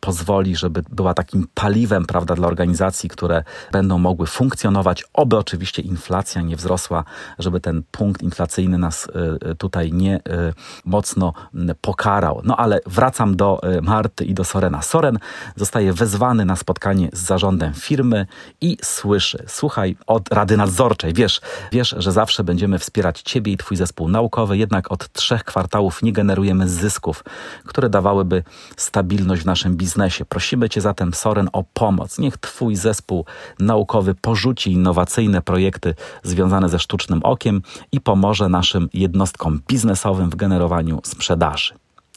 pozwoli, 0.00 0.56
żeby 0.56 0.82
była 0.90 1.14
takim 1.14 1.48
paliwem, 1.54 2.06
prawda, 2.06 2.34
dla 2.34 2.48
organizacji, 2.48 3.08
które 3.08 3.42
będą 3.72 3.98
mogły 3.98 4.26
funkcjonować, 4.26 5.04
oby 5.12 5.36
oczywiście 5.36 5.82
inflacja 5.82 6.42
nie 6.42 6.56
wzrosła, 6.56 7.04
żeby 7.38 7.60
ten 7.60 7.82
punkt 7.90 8.22
inflacyjny 8.22 8.78
nas 8.78 9.08
e, 9.08 9.50
e, 9.50 9.54
tutaj 9.54 9.92
nie 9.92 10.20
mocno 10.84 11.32
pokarał. 11.80 12.40
No 12.44 12.56
ale 12.56 12.80
wracam 12.86 13.36
do 13.36 13.62
e, 13.62 13.80
Marty 13.80 14.24
i 14.24 14.34
do 14.34 14.44
Sorena. 14.44 14.82
Soren 14.82 15.18
zostaje 15.56 15.92
wezwany 15.92 16.44
na 16.44 16.56
spotkanie 16.56 17.08
z 17.12 17.18
zarządem 17.18 17.74
firmy 17.74 18.26
i 18.60 18.76
słyszy, 18.82 19.44
słuchaj, 19.46 19.96
od 20.06 20.32
Rady 20.32 20.56
Nadzorczej, 20.56 21.14
wiesz, 21.14 21.40
wiesz, 21.72 21.94
że 21.98 22.12
zawsze 22.12 22.44
będziemy 22.44 22.78
wspierać 22.78 23.22
Ciebie 23.22 23.52
i 23.52 23.56
Twój 23.56 23.76
zespół 23.76 24.08
naukowy, 24.08 24.58
jednak 24.58 24.92
od 24.92 25.12
trzech 25.12 25.44
kwartałów 25.44 26.02
nie 26.02 26.12
generujemy 26.12 26.68
zysków, 26.68 27.24
które 27.64 27.90
dawałyby 27.90 28.42
stabilność 28.76 29.42
w 29.42 29.46
naszym 29.46 29.76
biznesie. 29.76 30.24
Prosimy 30.24 30.68
Cię 30.68 30.80
zatem, 30.80 31.14
Soren, 31.14 31.48
o 31.52 31.64
pomoc. 31.74 32.18
Niech 32.18 32.38
Twój 32.38 32.76
zespół 32.76 33.24
naukowy 33.58 34.14
porzuci 34.14 34.72
innowacyjne 34.72 35.42
projekty 35.42 35.94
związane 36.22 36.68
ze 36.68 36.78
sztucznym 36.78 37.20
okiem 37.22 37.62
i 37.92 38.00
pomoże 38.00 38.48
naszym 38.48 38.88
jednostkom 38.94 39.60
biznesowym 39.68 40.30
w 40.30 40.36
generowaniu 40.36 41.00
sprzedaży 41.04 41.49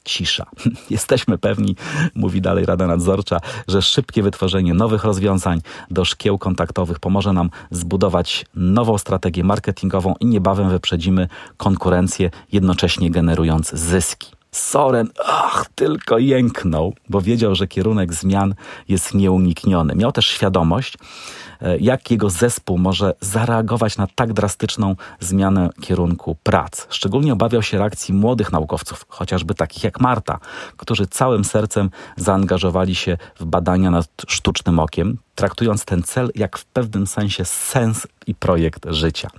cisza. 0.03 0.45
Jesteśmy 0.89 1.37
pewni, 1.37 1.75
mówi 2.15 2.41
dalej 2.41 2.65
Rada 2.65 2.87
Nadzorcza, 2.87 3.39
że 3.67 3.81
szybkie 3.81 4.23
wytworzenie 4.23 4.73
nowych 4.73 5.03
rozwiązań 5.03 5.61
do 5.91 6.05
szkieł 6.05 6.37
kontaktowych 6.37 6.99
pomoże 6.99 7.33
nam 7.33 7.49
zbudować 7.71 8.45
nową 8.55 8.97
strategię 8.97 9.43
marketingową 9.43 10.15
i 10.19 10.25
niebawem 10.25 10.69
wyprzedzimy 10.69 11.27
konkurencję, 11.57 12.29
jednocześnie 12.51 13.11
generując 13.11 13.69
zyski. 13.69 14.31
Soren, 14.51 15.09
ach, 15.25 15.65
tylko 15.75 16.17
jęknął, 16.17 16.93
bo 17.09 17.21
wiedział, 17.21 17.55
że 17.55 17.67
kierunek 17.67 18.13
zmian 18.13 18.55
jest 18.89 19.13
nieunikniony. 19.13 19.95
Miał 19.95 20.11
też 20.11 20.27
świadomość, 20.27 20.97
jak 21.79 22.11
jego 22.11 22.29
zespół 22.29 22.77
może 22.77 23.13
zareagować 23.21 23.97
na 23.97 24.07
tak 24.15 24.33
drastyczną 24.33 24.95
zmianę 25.19 25.69
kierunku 25.81 26.35
prac. 26.43 26.87
Szczególnie 26.89 27.33
obawiał 27.33 27.61
się 27.61 27.77
reakcji 27.77 28.13
młodych 28.13 28.51
naukowców, 28.51 29.05
chociażby 29.09 29.55
takich 29.55 29.83
jak 29.83 29.99
Marta, 29.99 30.39
którzy 30.77 31.07
całym 31.07 31.45
sercem 31.45 31.89
zaangażowali 32.17 32.95
się 32.95 33.17
w 33.39 33.45
badania 33.45 33.91
nad 33.91 34.07
sztucznym 34.27 34.79
okiem, 34.79 35.17
traktując 35.35 35.85
ten 35.85 36.03
cel 36.03 36.31
jak 36.35 36.57
w 36.57 36.65
pewnym 36.65 37.07
sensie 37.07 37.45
sens 37.45 38.07
i 38.27 38.35
projekt 38.35 38.85
życia. 38.89 39.29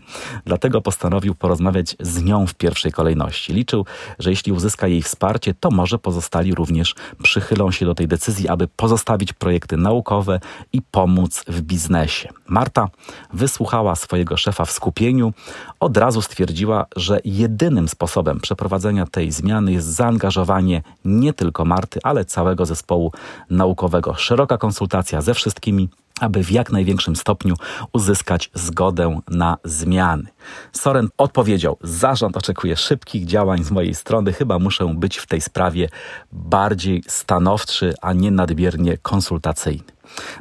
Dlatego 0.44 0.80
postanowił 0.80 1.34
porozmawiać 1.34 1.96
z 2.00 2.22
nią 2.22 2.46
w 2.46 2.54
pierwszej 2.54 2.92
kolejności. 2.92 3.52
Liczył, 3.52 3.86
że 4.18 4.30
jeśli 4.30 4.52
uzyska 4.52 4.86
jej 4.86 5.02
wsparcie, 5.02 5.54
to 5.54 5.70
może 5.70 5.98
pozostali 5.98 6.54
również 6.54 6.94
przychylą 7.22 7.70
się 7.70 7.86
do 7.86 7.94
tej 7.94 8.08
decyzji, 8.08 8.48
aby 8.48 8.68
pozostawić 8.68 9.32
projekty 9.32 9.76
naukowe 9.76 10.40
i 10.72 10.82
pomóc 10.82 11.44
w 11.48 11.60
biznesie. 11.60 12.13
Marta 12.48 12.88
wysłuchała 13.32 13.96
swojego 13.96 14.36
szefa 14.36 14.64
w 14.64 14.72
skupieniu, 14.72 15.32
od 15.80 15.96
razu 15.96 16.22
stwierdziła, 16.22 16.86
że 16.96 17.20
jedynym 17.24 17.88
sposobem 17.88 18.40
przeprowadzenia 18.40 19.06
tej 19.06 19.32
zmiany 19.32 19.72
jest 19.72 19.86
zaangażowanie 19.86 20.82
nie 21.04 21.32
tylko 21.32 21.64
Marty, 21.64 22.00
ale 22.02 22.24
całego 22.24 22.66
zespołu 22.66 23.12
naukowego. 23.50 24.14
Szeroka 24.14 24.58
konsultacja 24.58 25.22
ze 25.22 25.34
wszystkimi 25.34 25.88
aby 26.20 26.44
w 26.44 26.50
jak 26.50 26.72
największym 26.72 27.16
stopniu 27.16 27.54
uzyskać 27.92 28.50
zgodę 28.54 29.20
na 29.28 29.56
zmiany. 29.64 30.24
Soren 30.72 31.08
odpowiedział: 31.18 31.76
Zarząd 31.82 32.36
oczekuje 32.36 32.76
szybkich 32.76 33.26
działań 33.26 33.64
z 33.64 33.70
mojej 33.70 33.94
strony, 33.94 34.32
chyba 34.32 34.58
muszę 34.58 34.94
być 34.94 35.16
w 35.16 35.26
tej 35.26 35.40
sprawie 35.40 35.88
bardziej 36.32 37.02
stanowczy, 37.08 37.94
a 38.02 38.12
nie 38.12 38.30
nadmiernie 38.30 38.98
konsultacyjny. 38.98 39.93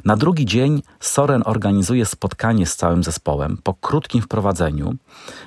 Na 0.04 0.16
drugi 0.16 0.46
dzień 0.46 0.82
Soren 1.00 1.42
organizuje 1.46 2.06
spotkanie 2.06 2.66
z 2.66 2.76
całym 2.76 3.04
zespołem. 3.04 3.58
Po 3.62 3.74
krótkim 3.74 4.22
wprowadzeniu, 4.22 4.94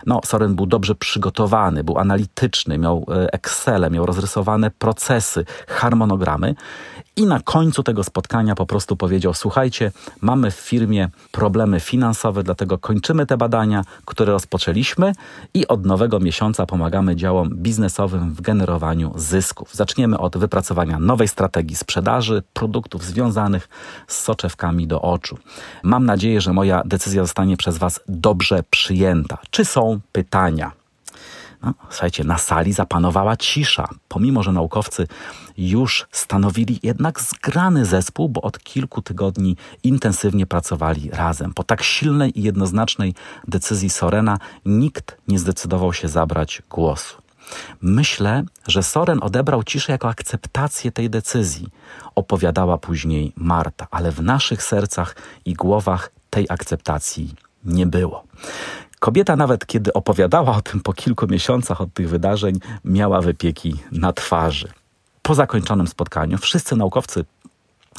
no, 0.06 0.22
Soren 0.26 0.56
był 0.56 0.66
dobrze 0.66 0.96
przygotowany, 0.96 1.84
był 1.84 1.98
analityczny, 1.98 2.78
miał 2.78 3.06
e, 3.10 3.34
Excel, 3.34 3.92
miał 3.92 4.06
rozrysowane 4.06 4.72
procesy, 4.72 5.46
harmonogramy 5.68 6.56
i 7.18 7.26
na 7.26 7.40
końcu 7.40 7.84
tego 7.84 8.04
spotkania 8.04 8.56
po 8.56 8.66
prostu 8.66 8.96
powiedział: 8.96 9.34
Słuchajcie, 9.34 9.92
mamy 10.22 10.52
w 10.52 10.56
firmie 10.56 11.10
problemy 11.32 11.80
finansowe, 11.80 12.44
dlatego 12.44 12.78
kończymy 12.78 13.26
te 13.26 13.38
badania, 13.38 13.84
które 14.06 14.34
rozpoczęliśmy 14.34 15.14
i 15.54 15.68
od 15.68 15.86
nowego 15.86 16.20
miesiąca 16.20 16.66
pomagamy 16.66 17.16
działom 17.16 17.50
biznesowym 17.56 18.34
w 18.34 18.42
generowaniu 18.42 19.14
zysków. 19.16 19.76
Zaczniemy 19.76 20.18
od 20.18 20.38
wypracowania 20.38 21.00
nowej 21.00 21.28
strategii 21.28 21.76
sprzedaży 21.76 22.44
produktów 22.54 23.04
związanych 23.04 23.70
z 24.08 24.22
soczewkami 24.22 24.88
do 24.88 25.02
oczu. 25.02 25.38
Mam 25.84 26.06
nadzieję, 26.06 26.42
że 26.42 26.54
moja 26.54 26.82
decyzja 26.86 27.24
zostanie 27.24 27.58
przez 27.58 27.78
Was 27.78 28.00
dobrze 28.08 28.64
przyjęta. 28.70 29.38
Czy 29.50 29.66
są 29.66 30.00
pytania? 30.12 30.72
No, 31.62 31.74
słuchajcie, 31.90 32.24
na 32.24 32.38
sali 32.38 32.74
zapanowała 32.74 33.38
cisza, 33.38 33.90
pomimo 34.08 34.44
że 34.44 34.52
naukowcy 34.52 35.08
już 35.58 36.08
stanowili 36.12 36.80
jednak 36.84 37.22
zgrany 37.22 37.86
zespół, 37.86 38.30
bo 38.30 38.42
od 38.42 38.60
kilku 38.60 39.02
tygodni 39.02 39.56
intensywnie 39.84 40.46
pracowali 40.46 41.10
razem. 41.10 41.54
Po 41.54 41.64
tak 41.64 41.84
silnej 41.84 42.40
i 42.40 42.44
jednoznacznej 42.44 43.16
decyzji 43.48 43.90
Sorena 43.90 44.40
nikt 44.66 45.18
nie 45.28 45.40
zdecydował 45.40 45.94
się 45.94 46.08
zabrać 46.08 46.62
głosu. 46.70 47.22
Myślę, 47.82 48.44
że 48.68 48.84
Soren 48.84 49.20
odebrał 49.22 49.64
ciszę 49.64 49.92
jako 49.92 50.10
akceptację 50.10 50.92
tej 50.92 51.10
decyzji, 51.10 51.68
opowiadała 52.16 52.78
później 52.78 53.34
Marta, 53.36 53.88
ale 53.92 54.12
w 54.12 54.22
naszych 54.22 54.64
sercach 54.64 55.16
i 55.46 55.54
głowach 55.54 56.12
tej 56.30 56.46
akceptacji 56.50 57.34
nie 57.66 57.86
było. 57.86 58.24
Kobieta, 59.00 59.36
nawet 59.36 59.66
kiedy 59.66 59.94
opowiadała 59.94 60.56
o 60.56 60.62
tym 60.62 60.80
po 60.80 60.94
kilku 60.94 61.27
miesiącach 61.27 61.82
od 61.82 61.94
tych 61.94 62.10
wydarzeń, 62.10 62.60
miała 62.86 63.22
wypieki 63.22 63.75
na 63.92 64.13
twarzy. 64.13 64.68
Po 65.22 65.36
zakończonym 65.36 65.88
spotkaniu 65.88 66.38
wszyscy 66.38 66.75
naukowcy 66.75 67.25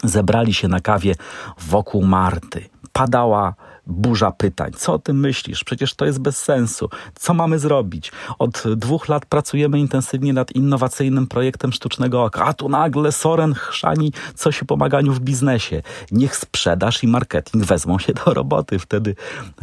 zebrali 0.05 0.55
się 0.55 0.69
na 0.69 0.81
kawie 0.81 1.14
wokół 1.59 2.02
Marty. 2.02 2.69
Padała 2.93 3.55
burza 3.88 4.30
pytań. 4.30 4.73
Co 4.76 4.92
o 4.92 4.99
tym 4.99 5.21
myślisz? 5.21 5.64
Przecież 5.64 5.95
to 5.95 6.04
jest 6.04 6.18
bez 6.18 6.38
sensu. 6.38 6.88
Co 7.14 7.35
mamy 7.35 7.59
zrobić? 7.59 8.12
Od 8.38 8.62
dwóch 8.76 9.09
lat 9.09 9.26
pracujemy 9.26 9.78
intensywnie 9.78 10.33
nad 10.33 10.52
innowacyjnym 10.52 11.26
projektem 11.26 11.73
sztucznego 11.73 12.25
oka, 12.25 12.45
a 12.45 12.52
tu 12.52 12.68
nagle 12.68 13.12
Soren 13.12 13.54
chrzani 13.54 14.12
coś 14.35 14.62
o 14.62 14.64
pomaganiu 14.64 15.12
w 15.12 15.21
biznesie. 15.21 15.83
Niech 16.11 16.37
sprzedaż 16.37 17.04
i 17.04 17.09
marketing 17.09 17.64
wezmą 17.64 17.99
się 17.99 18.12
do 18.12 18.35
roboty, 18.35 18.78
wtedy 18.78 19.14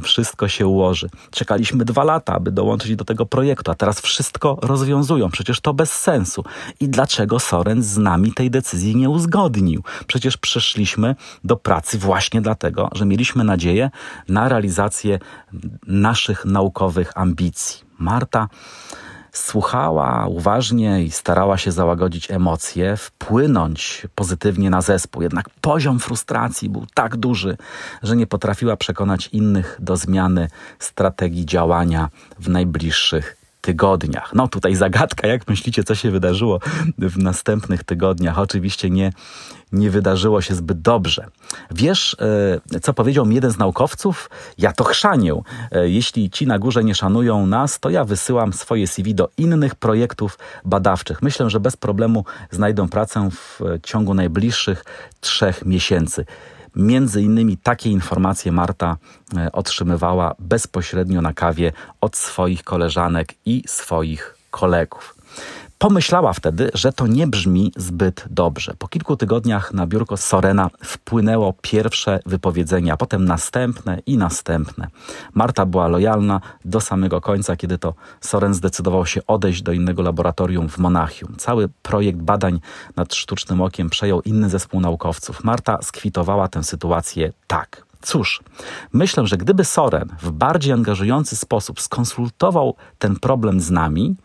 wszystko 0.04 0.48
się 0.48 0.68
ułoży. 0.68 1.10
Czekaliśmy 1.32 1.86
dwa 1.86 2.04
lata, 2.04 2.34
aby 2.34 2.52
dołączyć 2.52 2.96
do 2.96 3.06
tego 3.06 3.26
projektu, 3.26 3.72
a 3.72 3.76
teraz 3.76 4.02
wszystko 4.02 4.58
rozwiązują. 4.62 5.30
Przecież 5.30 5.62
to 5.62 5.74
bez 5.74 5.92
sensu. 5.92 6.44
I 6.80 6.90
dlaczego 6.90 7.40
Soren 7.40 7.84
z 7.84 7.98
nami 7.98 8.34
tej 8.34 8.52
decyzji 8.52 8.96
nie 8.96 9.10
uzgodnił? 9.10 9.84
Przecież 10.08 10.38
przyszliśmy 10.38 11.16
do 11.44 11.56
pracy 11.56 11.98
właśnie 11.98 12.42
dlatego, 12.42 12.90
że 12.94 13.06
mieliśmy 13.06 13.44
nadzieję, 13.44 13.90
na 14.30 14.50
realizację 14.50 15.20
naszych 15.88 16.46
naukowych 16.46 17.12
ambicji. 17.16 17.84
Marta 18.00 18.48
słuchała 19.32 20.28
uważnie 20.28 21.04
i 21.04 21.12
starała 21.12 21.58
się 21.58 21.72
załagodzić 21.72 22.32
emocje, 22.32 22.98
wpłynąć 22.98 24.08
pozytywnie 24.16 24.70
na 24.70 24.82
zespół. 24.82 25.22
Jednak 25.22 25.50
poziom 25.50 26.00
frustracji 26.00 26.70
był 26.70 26.86
tak 26.94 27.18
duży, 27.18 27.58
że 28.04 28.16
nie 28.16 28.28
potrafiła 28.28 28.78
przekonać 28.78 29.28
innych 29.28 29.78
do 29.80 29.98
zmiany 29.98 30.48
strategii 30.80 31.46
działania 31.46 32.10
w 32.40 32.50
najbliższych 32.50 33.45
tygodniach. 33.66 34.32
No 34.36 34.48
tutaj 34.48 34.76
zagadka, 34.76 35.28
jak 35.28 35.48
myślicie, 35.48 35.84
co 35.84 35.96
się 35.96 36.12
wydarzyło 36.12 36.60
w 36.98 37.18
następnych 37.18 37.84
tygodniach? 37.84 38.40
Oczywiście 38.40 38.90
nie, 38.90 39.12
nie 39.72 39.90
wydarzyło 39.90 40.42
się 40.42 40.56
zbyt 40.56 40.82
dobrze. 40.82 41.28
Wiesz, 41.72 42.18
e, 42.76 42.80
co 42.80 42.94
powiedział 42.94 43.26
mi 43.26 43.36
jeden 43.36 43.52
z 43.52 43.58
naukowców? 43.58 44.30
Ja 44.58 44.72
to 44.72 44.84
chrzanię. 44.84 45.34
E, 45.72 45.90
jeśli 45.90 46.30
ci 46.30 46.48
na 46.48 46.60
górze 46.60 46.84
nie 46.84 46.96
szanują 46.96 47.46
nas, 47.46 47.80
to 47.80 47.90
ja 47.90 48.04
wysyłam 48.04 48.54
swoje 48.54 48.88
CV 48.88 49.16
do 49.16 49.30
innych 49.38 49.76
projektów 49.76 50.38
badawczych. 50.66 51.22
Myślę, 51.22 51.50
że 51.50 51.60
bez 51.60 51.78
problemu 51.78 52.26
znajdą 52.52 52.90
pracę 52.90 53.30
w 53.32 53.60
ciągu 53.84 54.14
najbliższych 54.14 54.86
trzech 55.22 55.66
miesięcy. 55.66 56.26
Między 56.76 57.22
innymi 57.22 57.58
takie 57.58 57.90
informacje 57.90 58.52
Marta 58.52 58.98
e, 59.38 59.52
otrzymywała 59.52 60.36
bezpośrednio 60.40 61.22
na 61.22 61.34
kawie 61.34 61.72
od 62.02 62.18
swoich 62.18 62.64
koleżanek 62.64 63.34
i 63.46 63.64
swoich 63.68 64.38
kolegów. 64.52 65.16
Pomyślała 65.86 66.34
wtedy, 66.34 66.72
że 66.74 66.94
to 66.94 67.08
nie 67.08 67.28
brzmi 67.28 67.72
zbyt 67.78 68.26
dobrze. 68.30 68.74
Po 68.80 68.88
kilku 68.88 69.18
tygodniach 69.18 69.74
na 69.74 69.88
biurko 69.88 70.18
Sorena 70.18 70.70
wpłynęło 70.84 71.54
pierwsze 71.62 72.20
wypowiedzenia, 72.26 72.94
a 72.94 72.98
potem 72.98 73.26
następne 73.26 74.00
i 74.06 74.18
następne. 74.18 74.88
Marta 75.34 75.66
była 75.66 75.88
lojalna 75.88 76.42
do 76.66 76.82
samego 76.82 77.22
końca, 77.22 77.56
kiedy 77.56 77.78
to 77.78 77.94
Soren 78.22 78.54
zdecydował 78.54 79.06
się 79.06 79.22
odejść 79.28 79.62
do 79.62 79.72
innego 79.72 80.02
laboratorium 80.02 80.70
w 80.70 80.78
Monachium. 80.78 81.36
Cały 81.38 81.70
projekt 81.82 82.20
badań 82.20 82.60
nad 82.96 83.16
sztucznym 83.16 83.62
okiem 83.62 83.90
przejął 83.90 84.22
inny 84.22 84.50
zespół 84.50 84.80
naukowców. 84.80 85.44
Marta 85.44 85.82
skwitowała 85.82 86.48
tę 86.48 86.64
sytuację 86.64 87.34
tak. 87.48 87.85
Cóż, 88.06 88.44
myślę, 88.94 89.28
że 89.28 89.38
gdyby 89.38 89.66
Soren 89.66 90.10
w 90.22 90.32
bardziej 90.32 90.74
angażujący 90.74 91.36
sposób 91.36 91.82
skonsultował 91.82 92.76
ten 93.00 93.16
problem 93.16 93.62
z 93.62 93.72
nami, 93.72 94.16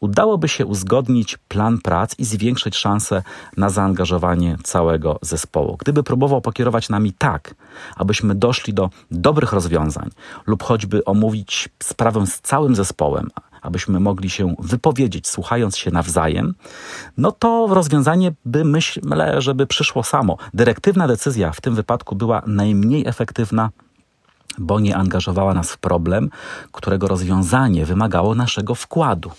udałoby 0.00 0.48
się 0.48 0.66
uzgodnić 0.66 1.36
plan 1.36 1.78
prac 1.78 2.18
i 2.18 2.24
zwiększyć 2.24 2.76
szanse 2.76 3.22
na 3.56 3.70
zaangażowanie 3.70 4.56
całego 4.62 5.18
zespołu. 5.22 5.76
Gdyby 5.80 6.02
próbował 6.02 6.40
pokierować 6.40 6.88
nami 6.88 7.12
tak, 7.12 7.54
abyśmy 7.96 8.34
doszli 8.34 8.74
do 8.74 8.90
dobrych 9.10 9.52
rozwiązań 9.52 10.10
lub 10.46 10.62
choćby 10.62 11.04
omówić 11.04 11.68
sprawę 11.82 12.26
z 12.26 12.40
całym 12.40 12.74
zespołem, 12.74 13.30
abyśmy 13.62 14.00
mogli 14.00 14.30
się 14.30 14.54
wypowiedzieć, 14.58 15.28
słuchając 15.28 15.76
się 15.76 15.90
nawzajem, 15.90 16.54
no 17.16 17.32
to 17.32 17.66
rozwiązanie 17.70 18.32
by 18.44 18.64
myślę, 18.64 19.42
żeby 19.42 19.66
przyszło 19.66 20.02
samo. 20.02 20.36
Dyrektywna 20.54 21.08
decyzja 21.08 21.52
w 21.52 21.60
tym 21.60 21.74
wypadku 21.74 22.14
była 22.14 22.42
najmniej 22.46 23.06
efektywna, 23.06 23.70
bo 24.58 24.80
nie 24.80 24.96
angażowała 24.96 25.54
nas 25.54 25.70
w 25.70 25.78
problem, 25.78 26.30
którego 26.72 27.08
rozwiązanie 27.08 27.86
wymagało 27.86 28.34
naszego 28.34 28.74
wkładu. 28.74 29.30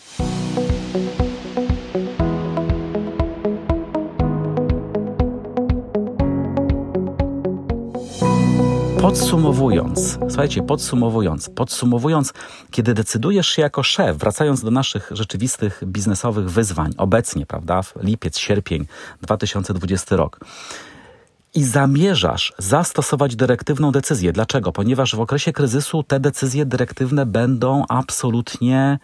Podsumowując, 9.03 10.19
słuchajcie, 10.29 10.61
podsumowując, 10.61 11.49
podsumowując, 11.49 12.33
kiedy 12.71 12.93
decydujesz 12.93 13.47
się 13.47 13.61
jako 13.61 13.83
szef, 13.83 14.17
wracając 14.17 14.63
do 14.63 14.71
naszych 14.71 15.09
rzeczywistych 15.11 15.83
biznesowych 15.85 16.49
wyzwań, 16.49 16.91
obecnie, 16.97 17.45
prawda, 17.45 17.81
w 17.81 17.93
lipiec, 18.03 18.37
sierpień 18.37 18.85
2020 19.21 20.15
rok, 20.15 20.39
i 21.55 21.63
zamierzasz 21.63 22.53
zastosować 22.57 23.35
dyrektywną 23.35 23.91
decyzję. 23.91 24.31
Dlaczego? 24.31 24.71
Ponieważ 24.71 25.15
w 25.15 25.19
okresie 25.19 25.53
kryzysu 25.53 26.03
te 26.03 26.19
decyzje 26.19 26.65
dyrektywne 26.65 27.25
będą 27.25 27.83
absolutnie 27.89 28.99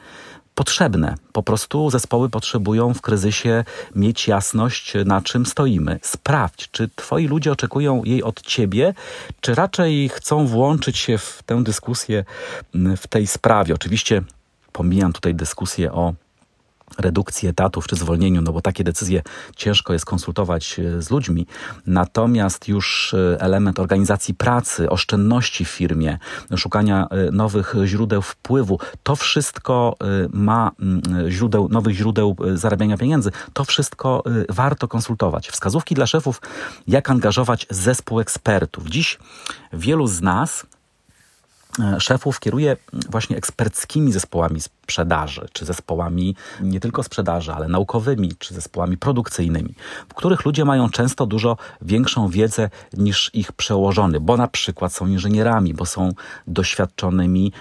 potrzebne. 0.60 1.16
Po 1.32 1.44
prostu 1.44 1.90
zespoły 1.90 2.30
potrzebują 2.30 2.94
w 2.94 3.02
kryzysie 3.02 3.64
mieć 3.96 4.28
jasność, 4.28 4.94
na 5.06 5.22
czym 5.22 5.46
stoimy. 5.46 6.00
Sprawdź, 6.02 6.70
czy 6.72 6.90
twoi 6.96 7.28
ludzie 7.28 7.52
oczekują 7.52 8.04
jej 8.04 8.24
od 8.24 8.42
ciebie, 8.42 8.94
czy 9.42 9.56
raczej 9.56 10.10
chcą 10.10 10.48
włączyć 10.48 10.98
się 10.98 11.18
w 11.18 11.44
tę 11.46 11.64
dyskusję 11.64 12.26
w 12.98 13.08
tej 13.08 13.28
sprawie. 13.28 13.74
Oczywiście 13.74 14.22
pomijam 14.72 15.14
tutaj 15.14 15.36
dyskusję 15.36 15.92
o 15.94 16.14
redukcji 16.98 17.50
etatów 17.50 17.88
czy 17.88 17.96
zwolnieniu, 17.96 18.42
no 18.42 18.54
bo 18.54 18.62
takie 18.62 18.84
decyzje 18.84 19.22
ciężko 19.56 19.94
jest 19.94 20.06
konsultować 20.06 20.80
e, 20.80 21.02
z 21.02 21.10
ludźmi. 21.10 21.48
Natomiast 21.88 22.68
już 22.68 23.14
e, 23.14 23.42
element 23.42 23.80
organizacji 23.80 24.34
pracy, 24.34 24.90
oszczędności 24.90 25.66
w 25.66 25.70
firmie, 25.70 26.18
szukania 26.56 27.08
e, 27.12 27.32
nowych 27.32 27.76
źródeł 27.86 28.22
wpływu, 28.22 28.80
to 29.04 29.16
wszystko 29.16 29.96
ma 30.34 30.72
mm, 30.80 31.02
źródeł, 31.30 31.70
nowych 31.70 31.96
źródeł 31.96 32.36
zarabiania 32.54 32.98
pieniędzy. 32.98 33.32
To 33.54 33.66
wszystko 33.66 34.24
warto 34.50 34.88
konsultować. 34.88 35.50
Wskazówki 35.50 35.96
dla 35.96 36.08
szefów, 36.08 36.42
jak 36.88 37.10
angażować 37.10 37.68
zespół 37.70 38.20
ekspertów. 38.20 38.88
Dziś 38.88 39.20
wielu 39.74 40.08
z 40.08 40.22
nas 40.22 40.66
szefów 42.00 42.40
kieruje 42.40 42.78
właśnie 43.10 43.38
eksperckimi 43.38 44.12
zespołami 44.12 44.62
sprzedaży, 44.62 45.48
czy 45.54 45.66
zespołami 45.66 46.36
nie 46.62 46.80
tylko 46.80 47.04
sprzedaży, 47.04 47.54
ale 47.54 47.68
naukowymi, 47.68 48.34
czy 48.40 48.54
zespołami 48.54 48.98
produkcyjnymi, 48.98 49.76
w 50.10 50.14
których 50.14 50.46
ludzie 50.46 50.66
mają 50.66 50.90
często 50.90 51.26
dużo 51.26 51.58
większą 51.82 52.28
wiedzę 52.28 52.70
niż 52.94 53.32
ich 53.34 53.52
przełożony, 53.52 54.20
bo 54.20 54.38
na 54.38 54.48
przykład 54.48 54.94
są 54.94 55.08
inżynierami, 55.08 55.74
bo 55.74 55.86
są 55.86 56.12
doświadczonymi 56.48 57.52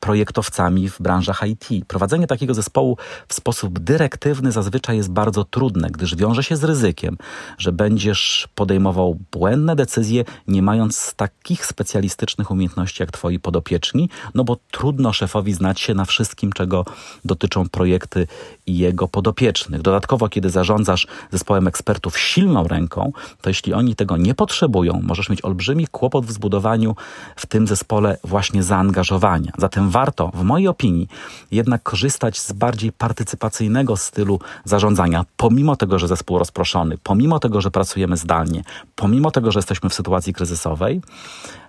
projektowcami 0.00 0.88
w 0.90 1.00
branżach 1.00 1.42
IT. 1.46 1.86
Prowadzenie 1.86 2.26
takiego 2.26 2.54
zespołu 2.54 2.96
w 3.28 3.34
sposób 3.34 3.78
dyrektywny 3.78 4.52
zazwyczaj 4.52 4.96
jest 4.96 5.10
bardzo 5.10 5.44
trudne, 5.44 5.90
gdyż 5.90 6.16
wiąże 6.16 6.42
się 6.42 6.56
z 6.56 6.64
ryzykiem, 6.64 7.18
że 7.58 7.72
będziesz 7.72 8.48
podejmował 8.54 9.18
błędne 9.32 9.76
decyzje, 9.76 10.24
nie 10.48 10.62
mając 10.62 11.14
takich 11.14 11.66
specjalistycznych 11.66 12.50
umiejętności 12.50 13.02
jak 13.02 13.12
twoi 13.12 13.38
podobni 13.38 13.57
podopieczni, 13.58 14.08
no 14.34 14.44
bo 14.44 14.56
trudno 14.70 15.12
szefowi 15.12 15.52
znać 15.52 15.80
się 15.80 15.94
na 15.94 16.04
wszystkim, 16.04 16.52
czego 16.52 16.84
dotyczą 17.24 17.68
projekty 17.68 18.26
jego 18.66 19.08
podopiecznych. 19.08 19.82
Dodatkowo, 19.82 20.28
kiedy 20.28 20.50
zarządzasz 20.50 21.06
zespołem 21.32 21.66
ekspertów 21.66 22.18
silną 22.18 22.68
ręką, 22.68 23.12
to 23.42 23.50
jeśli 23.50 23.74
oni 23.74 23.94
tego 23.94 24.16
nie 24.16 24.34
potrzebują, 24.34 25.00
możesz 25.02 25.28
mieć 25.28 25.44
olbrzymi 25.44 25.86
kłopot 25.86 26.26
w 26.26 26.32
zbudowaniu 26.32 26.96
w 27.36 27.46
tym 27.46 27.66
zespole 27.66 28.18
właśnie 28.24 28.62
zaangażowania. 28.62 29.52
Zatem 29.58 29.90
warto, 29.90 30.30
w 30.34 30.42
mojej 30.42 30.68
opinii, 30.68 31.08
jednak 31.50 31.82
korzystać 31.82 32.38
z 32.38 32.52
bardziej 32.52 32.92
partycypacyjnego 32.92 33.96
stylu 33.96 34.40
zarządzania, 34.64 35.24
pomimo 35.36 35.76
tego, 35.76 35.98
że 35.98 36.08
zespół 36.08 36.38
rozproszony, 36.38 36.98
pomimo 37.02 37.38
tego, 37.38 37.60
że 37.60 37.70
pracujemy 37.70 38.16
zdalnie, 38.16 38.62
pomimo 38.96 39.30
tego, 39.30 39.52
że 39.52 39.58
jesteśmy 39.58 39.90
w 39.90 39.94
sytuacji 39.94 40.32
kryzysowej, 40.32 41.00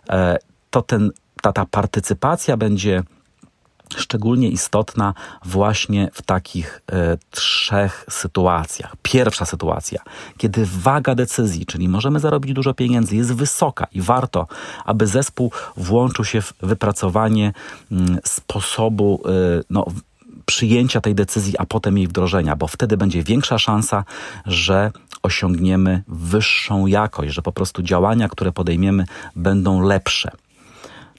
e, 0.09 0.37
to 0.69 0.81
ten, 0.81 1.11
ta, 1.41 1.53
ta 1.53 1.65
partycypacja 1.65 2.57
będzie 2.57 3.03
szczególnie 3.97 4.49
istotna 4.49 5.13
właśnie 5.45 6.09
w 6.13 6.21
takich 6.21 6.81
e, 6.91 7.17
trzech 7.31 8.05
sytuacjach. 8.09 8.95
Pierwsza 9.01 9.45
sytuacja, 9.45 10.01
kiedy 10.37 10.65
waga 10.65 11.15
decyzji, 11.15 11.65
czyli 11.65 11.89
możemy 11.89 12.19
zarobić 12.19 12.53
dużo 12.53 12.73
pieniędzy, 12.73 13.15
jest 13.15 13.33
wysoka 13.33 13.87
i 13.91 14.01
warto, 14.01 14.47
aby 14.85 15.07
zespół 15.07 15.51
włączył 15.77 16.25
się 16.25 16.41
w 16.41 16.53
wypracowanie 16.61 17.53
mm, 17.91 18.19
sposobu 18.25 19.21
e, 19.25 19.29
no, 19.69 19.85
przyjęcia 20.45 21.01
tej 21.01 21.15
decyzji, 21.15 21.57
a 21.57 21.65
potem 21.65 21.97
jej 21.97 22.07
wdrożenia, 22.07 22.55
bo 22.55 22.67
wtedy 22.67 22.97
będzie 22.97 23.23
większa 23.23 23.57
szansa, 23.57 24.03
że 24.45 24.91
osiągniemy 25.23 26.03
wyższą 26.07 26.87
jakość, 26.87 27.33
że 27.33 27.41
po 27.41 27.51
prostu 27.51 27.83
działania, 27.83 28.29
które 28.29 28.51
podejmiemy, 28.51 29.05
będą 29.35 29.81
lepsze. 29.81 30.31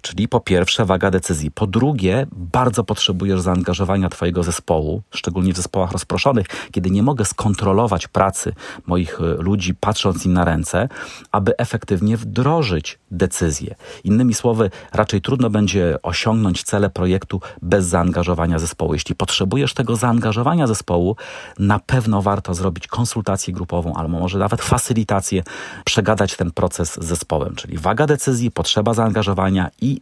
Czyli 0.02 0.28
po 0.28 0.40
pierwsze 0.40 0.84
waga 0.84 1.10
decyzji. 1.10 1.50
Po 1.50 1.66
drugie, 1.66 2.26
bardzo 2.32 2.84
potrzebujesz 2.84 3.40
zaangażowania 3.40 4.08
Twojego 4.08 4.42
zespołu, 4.42 5.02
szczególnie 5.10 5.52
w 5.52 5.56
zespołach 5.56 5.92
rozproszonych, 5.92 6.46
kiedy 6.72 6.90
nie 6.90 7.02
mogę 7.02 7.24
skontrolować 7.24 8.08
pracy 8.08 8.52
moich 8.86 9.20
e, 9.20 9.24
ludzi, 9.24 9.74
patrząc 9.74 10.26
im 10.26 10.32
na 10.32 10.44
ręce, 10.44 10.88
aby 11.32 11.56
efektywnie 11.58 12.16
wdrożyć 12.16 12.98
decyzje. 13.10 13.74
Innymi 14.04 14.34
słowy, 14.34 14.70
raczej 14.92 15.20
trudno 15.20 15.50
będzie 15.50 15.96
osiągnąć 16.02 16.62
cele 16.62 16.90
projektu 16.90 17.40
bez 17.62 17.86
zaangażowania 17.86 18.58
zespołu. 18.58 18.94
Jeśli 18.94 19.14
potrzebujesz 19.14 19.74
tego 19.74 19.96
zaangażowania 19.96 20.66
zespołu, 20.66 21.16
na 21.58 21.78
pewno 21.78 22.22
warto 22.22 22.54
zrobić 22.54 22.86
konsultację 22.86 23.54
grupową 23.54 23.94
albo 23.94 24.18
może 24.18 24.38
nawet 24.38 24.62
facylitację, 24.62 25.42
przegadać 25.84 26.36
ten 26.36 26.50
proces 26.50 26.94
z 26.94 27.04
zespołem, 27.04 27.54
czyli 27.54 27.78
waga 27.78 28.06
decyzji, 28.06 28.50
potrzeba 28.50 28.94
zaangażowania 28.94 29.70
i 29.80 29.89
i 29.90 30.00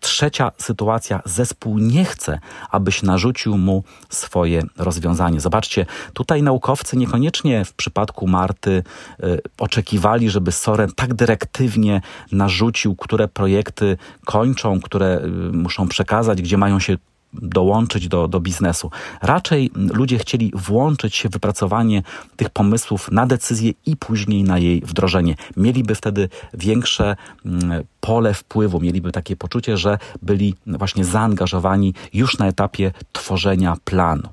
trzecia 0.00 0.52
sytuacja, 0.58 1.22
zespół 1.24 1.78
nie 1.78 2.04
chce, 2.04 2.38
abyś 2.70 3.02
narzucił 3.02 3.58
mu 3.58 3.84
swoje 4.10 4.62
rozwiązanie. 4.76 5.40
Zobaczcie, 5.40 5.86
tutaj 6.12 6.42
naukowcy 6.42 6.96
niekoniecznie 6.96 7.64
w 7.64 7.72
przypadku 7.72 8.26
Marty 8.26 8.82
y, 9.24 9.40
oczekiwali, 9.58 10.30
żeby 10.30 10.52
Soren 10.52 10.90
tak 10.96 11.14
dyrektywnie 11.14 12.00
narzucił, 12.32 12.96
które 12.96 13.28
projekty 13.28 13.96
kończą, 14.24 14.80
które 14.80 15.20
y, 15.24 15.28
muszą 15.52 15.88
przekazać, 15.88 16.42
gdzie 16.42 16.58
mają 16.58 16.80
się 16.80 16.96
dołączyć 17.32 18.08
do, 18.08 18.28
do 18.28 18.40
biznesu. 18.40 18.90
Raczej 19.22 19.70
ludzie 19.74 20.18
chcieli 20.18 20.52
włączyć 20.54 21.16
się 21.16 21.28
w 21.28 21.32
wypracowanie 21.32 22.02
tych 22.36 22.50
pomysłów 22.50 23.10
na 23.10 23.26
decyzję 23.26 23.72
i 23.86 23.96
później 23.96 24.42
na 24.44 24.58
jej 24.58 24.80
wdrożenie. 24.80 25.34
Mieliby 25.56 25.94
wtedy 25.94 26.28
większe 26.54 27.16
mm, 27.46 27.84
pole 28.00 28.34
wpływu, 28.34 28.80
mieliby 28.80 29.12
takie 29.12 29.36
poczucie, 29.36 29.76
że 29.76 29.98
byli 30.22 30.54
właśnie 30.66 31.04
zaangażowani 31.04 31.94
już 32.14 32.38
na 32.38 32.46
etapie 32.46 32.92
tworzenia 33.12 33.76
planu. 33.84 34.28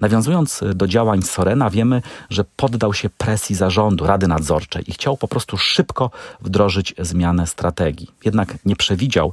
Nawiązując 0.00 0.60
do 0.74 0.86
działań 0.86 1.22
Sorena, 1.22 1.70
wiemy, 1.70 2.02
że 2.30 2.44
poddał 2.56 2.94
się 2.94 3.10
presji 3.10 3.56
zarządu, 3.56 4.06
Rady 4.06 4.28
Nadzorczej 4.28 4.90
i 4.90 4.92
chciał 4.92 5.16
po 5.16 5.28
prostu 5.28 5.56
szybko 5.58 6.10
wdrożyć 6.40 6.94
zmianę 6.98 7.46
strategii. 7.46 8.10
Jednak 8.24 8.54
nie 8.64 8.76
przewidział, 8.76 9.32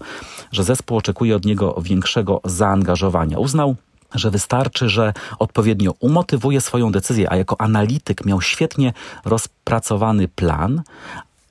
że 0.52 0.64
zespół 0.64 0.98
oczekuje 0.98 1.36
od 1.36 1.46
niego 1.46 1.82
większego 1.82 2.42
zaangażowania. 2.46 3.40
Uznał, 3.40 3.76
że 4.16 4.32
wystarczy, 4.32 4.90
że 4.90 5.14
odpowiednio 5.40 5.94
umotywuje 6.00 6.62
swoją 6.62 6.92
decyzję, 6.92 7.32
a 7.32 7.36
jako 7.36 7.62
analityk 7.62 8.26
miał 8.26 8.42
świetnie 8.42 8.94
rozpracowany 9.26 10.28
plan, 10.28 10.84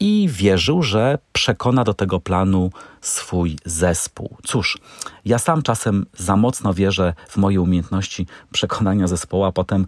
i 0.03 0.29
wierzył, 0.33 0.83
że 0.83 1.19
przekona 1.33 1.85
do 1.85 1.95
tego 1.95 2.21
planu 2.21 2.71
swój 3.03 3.59
zespół. 3.65 4.37
Cóż, 4.45 4.79
ja 5.25 5.39
sam 5.39 5.63
czasem 5.63 6.07
za 6.19 6.37
mocno 6.37 6.75
wierzę 6.75 7.15
w 7.29 7.37
moje 7.37 7.61
umiejętności 7.61 8.27
przekonania 8.53 9.07
zespołu, 9.07 9.45
a 9.45 9.53
potem 9.53 9.87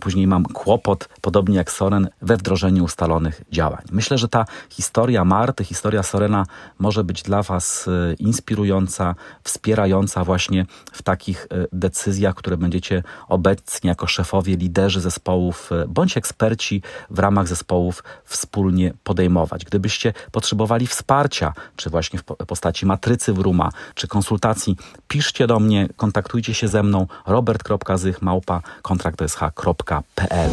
później 0.00 0.26
mam 0.26 0.44
kłopot, 0.44 1.08
podobnie 1.20 1.56
jak 1.56 1.72
Soren, 1.72 2.08
we 2.22 2.36
wdrożeniu 2.36 2.84
ustalonych 2.84 3.42
działań. 3.52 3.84
Myślę, 3.92 4.18
że 4.18 4.28
ta 4.28 4.44
historia 4.70 5.24
Marty, 5.24 5.64
historia 5.64 6.02
Sorena 6.02 6.46
może 6.78 7.04
być 7.04 7.22
dla 7.22 7.42
Was 7.42 7.88
y, 7.88 8.16
inspirująca, 8.18 9.14
wspierająca 9.44 10.24
właśnie 10.24 10.66
w 10.92 11.02
takich 11.02 11.44
y, 11.44 11.68
decyzjach, 11.72 12.34
które 12.34 12.56
będziecie 12.56 13.02
obecnie 13.28 13.88
jako 13.88 14.06
szefowie, 14.06 14.56
liderzy 14.56 15.00
zespołów 15.00 15.70
y, 15.72 15.88
bądź 15.88 16.16
eksperci 16.16 16.82
w 17.10 17.18
ramach 17.18 17.48
zespołów 17.48 18.04
wspólnie 18.24 18.94
podejmować. 19.04 19.64
Gdybyście 19.64 20.12
potrzebowali 20.32 20.86
wsparcia, 20.86 21.52
czy 21.76 21.90
właśnie 21.90 22.19
w 22.20 22.46
postaci 22.46 22.86
matrycy 22.86 23.32
Wruma, 23.32 23.70
czy 23.94 24.08
konsultacji, 24.08 24.76
piszcie 25.08 25.46
do 25.46 25.60
mnie, 25.60 25.88
kontaktujcie 25.96 26.54
się 26.54 26.68
ze 26.68 26.82
mną. 26.82 27.06
Robert.zych.małpa 27.26 28.62
kontraktsh.pl 28.82 30.50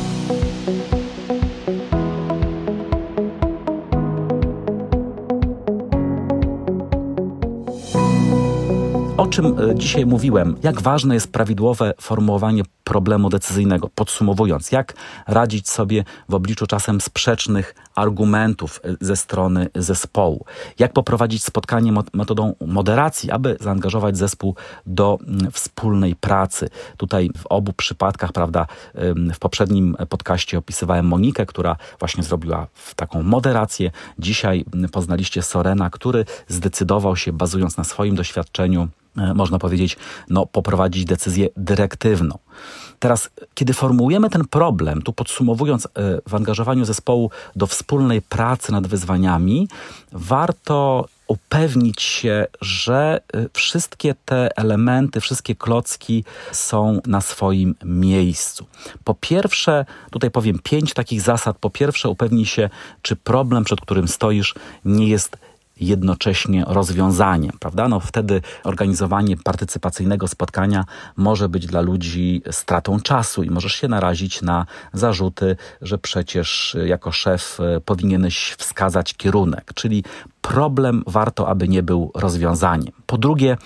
O 9.18 9.28
czym 9.28 9.46
e, 9.46 9.76
dzisiaj 9.76 10.06
mówiłem? 10.06 10.56
Jak 10.64 10.82
ważne 10.82 11.14
jest 11.14 11.32
prawidłowe 11.32 11.94
formułowanie 12.02 12.64
problemu 12.84 13.30
decyzyjnego? 13.30 13.90
Podsumowując, 13.96 14.72
jak 14.72 14.94
radzić 15.28 15.70
sobie 15.70 16.04
w 16.30 16.34
obliczu 16.34 16.68
czasem 16.68 17.02
sprzecznych 17.02 17.76
argumentów 17.96 18.82
e, 18.84 18.96
ze 19.02 19.16
strony 19.16 19.70
zespołu? 19.76 20.46
Jak 20.80 20.94
poprowadzić 20.94 21.44
spotkanie 21.44 21.94
metodą 22.14 22.56
moderacji, 22.66 23.32
aby 23.32 23.58
zaangażować 23.62 24.18
zespół 24.18 24.56
do 24.86 25.18
wspólnej 25.52 26.16
pracy? 26.16 26.70
Tutaj 26.98 27.30
w 27.38 27.46
obu 27.46 27.74
przypadkach, 27.74 28.32
prawda, 28.32 28.68
w 29.34 29.40
poprzednim 29.40 29.96
podcaście 30.10 30.58
opisywałem 30.58 31.06
Monikę, 31.08 31.46
która 31.46 31.76
właśnie 32.00 32.24
zrobiła 32.24 32.68
taką 32.96 33.24
moderację. 33.24 33.92
Dzisiaj 34.20 34.66
poznaliście 34.92 35.42
Sorena, 35.42 35.90
który 35.90 36.26
zdecydował 36.48 37.16
się, 37.16 37.34
bazując 37.34 37.78
na 37.78 37.84
swoim 37.84 38.16
doświadczeniu, 38.16 38.88
można 39.36 39.60
powiedzieć, 39.60 39.98
no, 40.30 40.46
poprowadzić 40.46 41.06
decyzję 41.06 41.50
dyrektywną. 41.58 42.38
Teraz, 43.00 43.30
kiedy 43.54 43.74
formułujemy 43.74 44.30
ten 44.30 44.46
problem, 44.46 45.02
tu 45.02 45.14
podsumowując 45.14 45.86
e, 45.86 45.90
w 46.28 46.36
angażowaniu 46.36 46.86
zespołu 46.86 47.32
do 47.56 47.68
wspólnej 47.68 48.22
pracy 48.22 48.72
nad 48.72 48.88
wyzwaniami, 48.88 49.68
warto 50.12 51.06
upewnić 51.28 52.02
się, 52.02 52.46
że 52.62 53.22
e, 53.34 53.46
wszystkie 53.54 54.16
te 54.26 54.58
elementy, 54.58 55.22
wszystkie 55.22 55.56
klocki 55.56 56.24
są 56.52 57.02
na 57.06 57.22
swoim 57.22 57.76
miejscu. 57.84 58.66
Po 59.04 59.14
pierwsze, 59.14 59.86
tutaj 60.12 60.32
powiem 60.32 60.60
pięć 60.64 60.94
takich 60.94 61.22
zasad. 61.22 61.58
Po 61.58 61.70
pierwsze, 61.70 62.10
upewnij 62.10 62.46
się, 62.46 62.70
czy 63.02 63.16
problem, 63.16 63.64
przed 63.64 63.82
którym 63.82 64.08
stoisz, 64.08 64.56
nie 64.86 65.08
jest 65.08 65.38
jednocześnie 65.80 66.66
rozwiązaniem, 66.68 67.52
prawda? 67.60 67.88
No 67.88 68.00
wtedy 68.00 68.42
organizowanie 68.64 69.38
partycypacyjnego 69.38 70.28
spotkania 70.28 70.86
może 71.18 71.50
być 71.50 71.66
dla 71.66 71.82
ludzi 71.82 72.42
stratą 72.52 73.00
czasu 73.00 73.44
i 73.44 73.50
możesz 73.50 73.74
się 73.74 73.88
narazić 73.88 74.42
na 74.42 74.66
zarzuty, 74.94 75.56
że 75.82 75.98
przecież 75.98 76.78
jako 76.86 77.12
szef 77.12 77.60
e, 77.60 77.82
powinieneś 77.82 78.56
wskazać 78.58 79.14
kierunek, 79.14 79.72
czyli 79.76 80.04
problem 80.42 81.04
warto, 81.08 81.48
aby 81.48 81.68
nie 81.68 81.84
był 81.84 82.12
rozwiązaniem. 82.16 82.94
Po 83.06 83.18
drugie, 83.18 83.58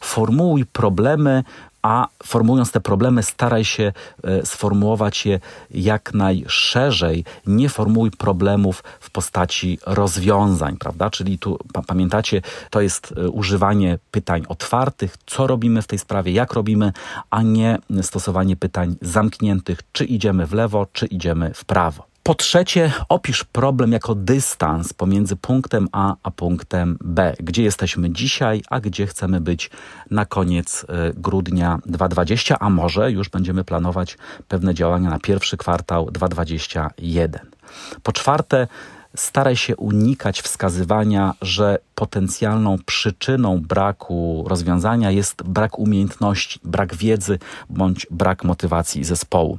formułuj 0.00 0.66
problemy 0.66 1.44
a 1.86 2.08
formułując 2.22 2.72
te 2.72 2.80
problemy, 2.80 3.22
staraj 3.22 3.64
się 3.64 3.92
e, 4.24 4.46
sformułować 4.46 5.26
je 5.26 5.40
jak 5.70 6.14
najszerzej. 6.14 7.24
Nie 7.46 7.68
formułuj 7.68 8.10
problemów 8.10 8.84
w 9.00 9.10
postaci 9.10 9.78
rozwiązań, 9.86 10.76
prawda? 10.76 11.10
Czyli 11.10 11.38
tu 11.38 11.58
pamiętacie, 11.86 12.42
to 12.70 12.80
jest 12.80 13.14
e, 13.16 13.28
używanie 13.28 13.98
pytań 14.10 14.42
otwartych, 14.48 15.16
co 15.26 15.46
robimy 15.46 15.82
w 15.82 15.86
tej 15.86 15.98
sprawie, 15.98 16.32
jak 16.32 16.52
robimy, 16.52 16.92
a 17.30 17.42
nie 17.42 17.78
stosowanie 18.02 18.56
pytań 18.56 18.96
zamkniętych, 19.02 19.78
czy 19.92 20.04
idziemy 20.04 20.46
w 20.46 20.52
lewo, 20.52 20.86
czy 20.92 21.06
idziemy 21.06 21.54
w 21.54 21.64
prawo. 21.64 22.15
Po 22.26 22.34
trzecie, 22.34 22.92
opisz 23.08 23.44
problem 23.44 23.92
jako 23.92 24.14
dystans 24.14 24.92
pomiędzy 24.92 25.36
punktem 25.36 25.88
A 25.92 26.14
a 26.22 26.30
punktem 26.30 26.98
B. 27.00 27.34
Gdzie 27.40 27.62
jesteśmy 27.62 28.10
dzisiaj, 28.10 28.62
a 28.70 28.80
gdzie 28.80 29.06
chcemy 29.06 29.40
być 29.40 29.70
na 30.10 30.24
koniec 30.24 30.86
e, 30.88 31.12
grudnia 31.14 31.78
2020, 31.86 32.58
a 32.58 32.70
może 32.70 33.12
już 33.12 33.28
będziemy 33.28 33.64
planować 33.64 34.18
pewne 34.48 34.74
działania 34.74 35.10
na 35.10 35.18
pierwszy 35.18 35.56
kwartał 35.56 36.10
2021. 36.10 37.50
Po 38.02 38.12
czwarte, 38.12 38.68
staraj 39.14 39.56
się 39.56 39.76
unikać 39.76 40.40
wskazywania, 40.40 41.34
że 41.42 41.78
potencjalną 41.94 42.76
przyczyną 42.86 43.60
braku 43.60 44.44
rozwiązania 44.48 45.10
jest 45.10 45.42
brak 45.42 45.78
umiejętności, 45.78 46.60
brak 46.64 46.94
wiedzy 46.94 47.38
bądź 47.70 48.06
brak 48.10 48.44
motywacji 48.44 49.04
zespołu. 49.04 49.58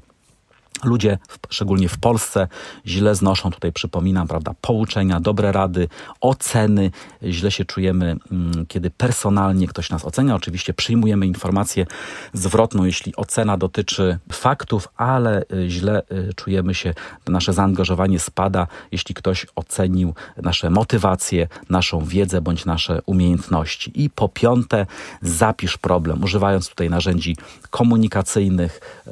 Ludzie, 0.84 1.18
szczególnie 1.50 1.90
w 1.90 1.98
Polsce, 1.98 2.48
źle 2.86 3.16
znoszą, 3.16 3.52
tutaj 3.52 3.72
przypominam, 3.72 4.28
prawda, 4.28 4.52
pouczenia, 4.62 5.20
dobre 5.20 5.52
rady, 5.52 5.88
oceny. 6.22 6.92
Źle 7.24 7.52
się 7.52 7.66
czujemy, 7.66 8.16
mm, 8.32 8.66
kiedy 8.66 8.90
personalnie 8.90 9.68
ktoś 9.68 9.90
nas 9.90 10.06
ocenia. 10.06 10.36
Oczywiście 10.36 10.74
przyjmujemy 10.74 11.28
informację 11.28 11.86
zwrotną, 12.34 12.84
jeśli 12.84 13.16
ocena 13.16 13.58
dotyczy 13.58 14.20
faktów, 14.32 14.88
ale 14.98 15.44
y, 15.54 15.70
źle 15.70 16.02
y, 16.12 16.34
czujemy 16.34 16.74
się, 16.74 16.94
nasze 17.28 17.54
zaangażowanie 17.54 18.20
spada, 18.20 18.68
jeśli 18.92 19.16
ktoś 19.16 19.46
ocenił 19.56 20.14
nasze 20.38 20.70
motywacje, 20.70 21.48
naszą 21.70 22.06
wiedzę 22.06 22.42
bądź 22.42 22.66
nasze 22.66 23.02
umiejętności. 23.06 24.04
I 24.04 24.10
po 24.10 24.30
piąte, 24.30 24.86
zapisz 25.22 25.78
problem, 25.78 26.24
używając 26.24 26.70
tutaj 26.70 26.90
narzędzi 26.90 27.38
komunikacyjnych, 27.70 29.04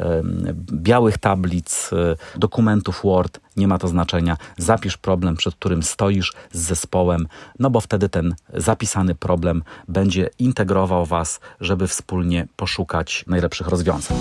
białych 0.72 1.18
tabli, 1.18 1.55
tablic, 1.56 1.94
y, 1.94 2.40
dokumentów 2.40 3.02
Word, 3.04 3.40
nie 3.58 3.68
ma 3.68 3.78
to 3.78 3.88
znaczenia. 3.88 4.38
Zapisz 4.58 4.98
problem, 4.98 5.36
przed 5.36 5.56
którym 5.56 5.84
stoisz 5.84 6.34
z 6.52 6.60
zespołem, 6.60 7.28
no 7.60 7.70
bo 7.70 7.82
wtedy 7.82 8.10
ten 8.10 8.36
zapisany 8.54 9.16
problem 9.16 9.64
będzie 9.88 10.30
integrował 10.40 11.06
Was, 11.06 11.40
żeby 11.62 11.88
wspólnie 11.88 12.48
poszukać 12.56 13.26
najlepszych 13.28 13.68
rozwiązań. 13.68 14.18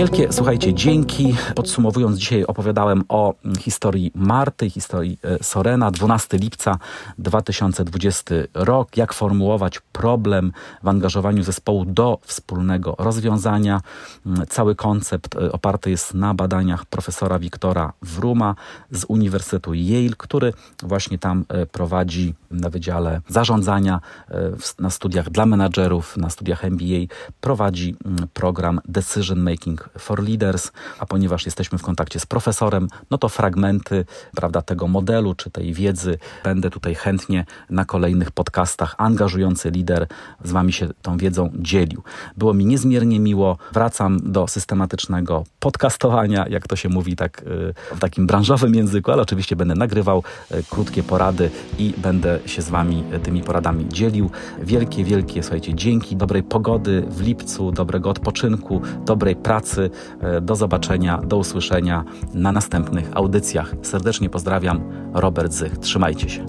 Wielkie, 0.00 0.32
słuchajcie, 0.32 0.74
dzięki. 0.74 1.34
Podsumowując, 1.54 2.18
dzisiaj 2.18 2.44
opowiadałem 2.44 3.04
o 3.08 3.34
historii 3.58 4.12
Marty, 4.14 4.70
historii 4.70 5.18
e, 5.24 5.44
Sorena, 5.44 5.90
12 5.90 6.38
lipca 6.38 6.78
2020 7.18 8.34
rok, 8.54 8.96
jak 8.96 9.12
formułować 9.12 9.80
problem 9.92 10.52
w 10.82 10.88
angażowaniu 10.88 11.42
zespołu 11.42 11.84
do 11.84 12.18
wspólnego 12.22 12.94
rozwiązania. 12.98 13.80
Mm, 14.26 14.46
cały 14.46 14.74
koncept 14.74 15.36
e, 15.36 15.52
oparty 15.52 15.90
jest 15.90 16.14
na 16.14 16.34
badaniach 16.34 16.86
profesora 16.86 17.38
Wiktora 17.38 17.92
Wruma 18.02 18.54
z 18.90 19.04
Uniwersytetu 19.04 19.74
Yale, 19.74 20.14
który 20.18 20.52
właśnie 20.82 21.18
tam 21.18 21.44
e, 21.48 21.66
prowadzi 21.66 22.34
na 22.50 22.70
Wydziale 22.70 23.20
Zarządzania 23.28 24.00
na 24.78 24.90
studiach 24.90 25.30
dla 25.30 25.46
menadżerów, 25.46 26.16
na 26.16 26.30
studiach 26.30 26.64
MBA, 26.64 27.14
prowadzi 27.40 27.96
mm, 28.04 28.28
program 28.34 28.80
Decision 28.84 29.40
Making 29.40 29.89
for 29.98 30.22
Leaders, 30.22 30.72
a 30.98 31.06
ponieważ 31.06 31.46
jesteśmy 31.46 31.78
w 31.78 31.82
kontakcie 31.82 32.20
z 32.20 32.26
profesorem, 32.26 32.88
no 33.10 33.18
to 33.18 33.28
fragmenty 33.28 34.04
prawda, 34.34 34.62
tego 34.62 34.88
modelu 34.88 35.34
czy 35.34 35.50
tej 35.50 35.74
wiedzy 35.74 36.18
będę 36.44 36.70
tutaj 36.70 36.94
chętnie 36.94 37.44
na 37.70 37.84
kolejnych 37.84 38.30
podcastach 38.30 38.94
angażujący 38.98 39.70
lider 39.70 40.06
z 40.44 40.52
Wami 40.52 40.72
się 40.72 40.88
tą 41.02 41.16
wiedzą 41.16 41.50
dzielił. 41.54 42.02
Było 42.36 42.54
mi 42.54 42.66
niezmiernie 42.66 43.20
miło. 43.20 43.58
Wracam 43.72 44.32
do 44.32 44.48
systematycznego 44.48 45.44
podcastowania, 45.60 46.48
jak 46.48 46.68
to 46.68 46.76
się 46.76 46.88
mówi 46.88 47.16
tak 47.16 47.42
y, 47.42 47.74
w 47.96 47.98
takim 47.98 48.26
branżowym 48.26 48.74
języku, 48.74 49.12
ale 49.12 49.22
oczywiście 49.22 49.56
będę 49.56 49.74
nagrywał 49.74 50.22
y, 50.54 50.64
krótkie 50.70 51.02
porady 51.02 51.50
i 51.78 51.94
będę 51.98 52.38
się 52.46 52.62
z 52.62 52.68
Wami 52.68 53.04
tymi 53.22 53.42
poradami 53.42 53.88
dzielił. 53.88 54.30
Wielkie, 54.62 55.04
wielkie, 55.04 55.42
słuchajcie, 55.42 55.74
dzięki, 55.74 56.16
dobrej 56.16 56.42
pogody 56.42 57.04
w 57.10 57.20
lipcu, 57.20 57.72
dobrego 57.72 58.10
odpoczynku, 58.10 58.82
dobrej 59.06 59.36
pracy 59.36 59.79
E, 60.20 60.40
do 60.40 60.56
zobaczenia, 60.56 61.18
do 61.18 61.36
usłyszenia 61.36 62.04
na 62.34 62.52
następnych 62.52 63.10
audycjach. 63.14 63.74
Serdecznie 63.82 64.30
pozdrawiam, 64.30 64.80
Robert 65.14 65.52
Zych. 65.52 65.78
Trzymajcie 65.78 66.28
się. 66.28 66.46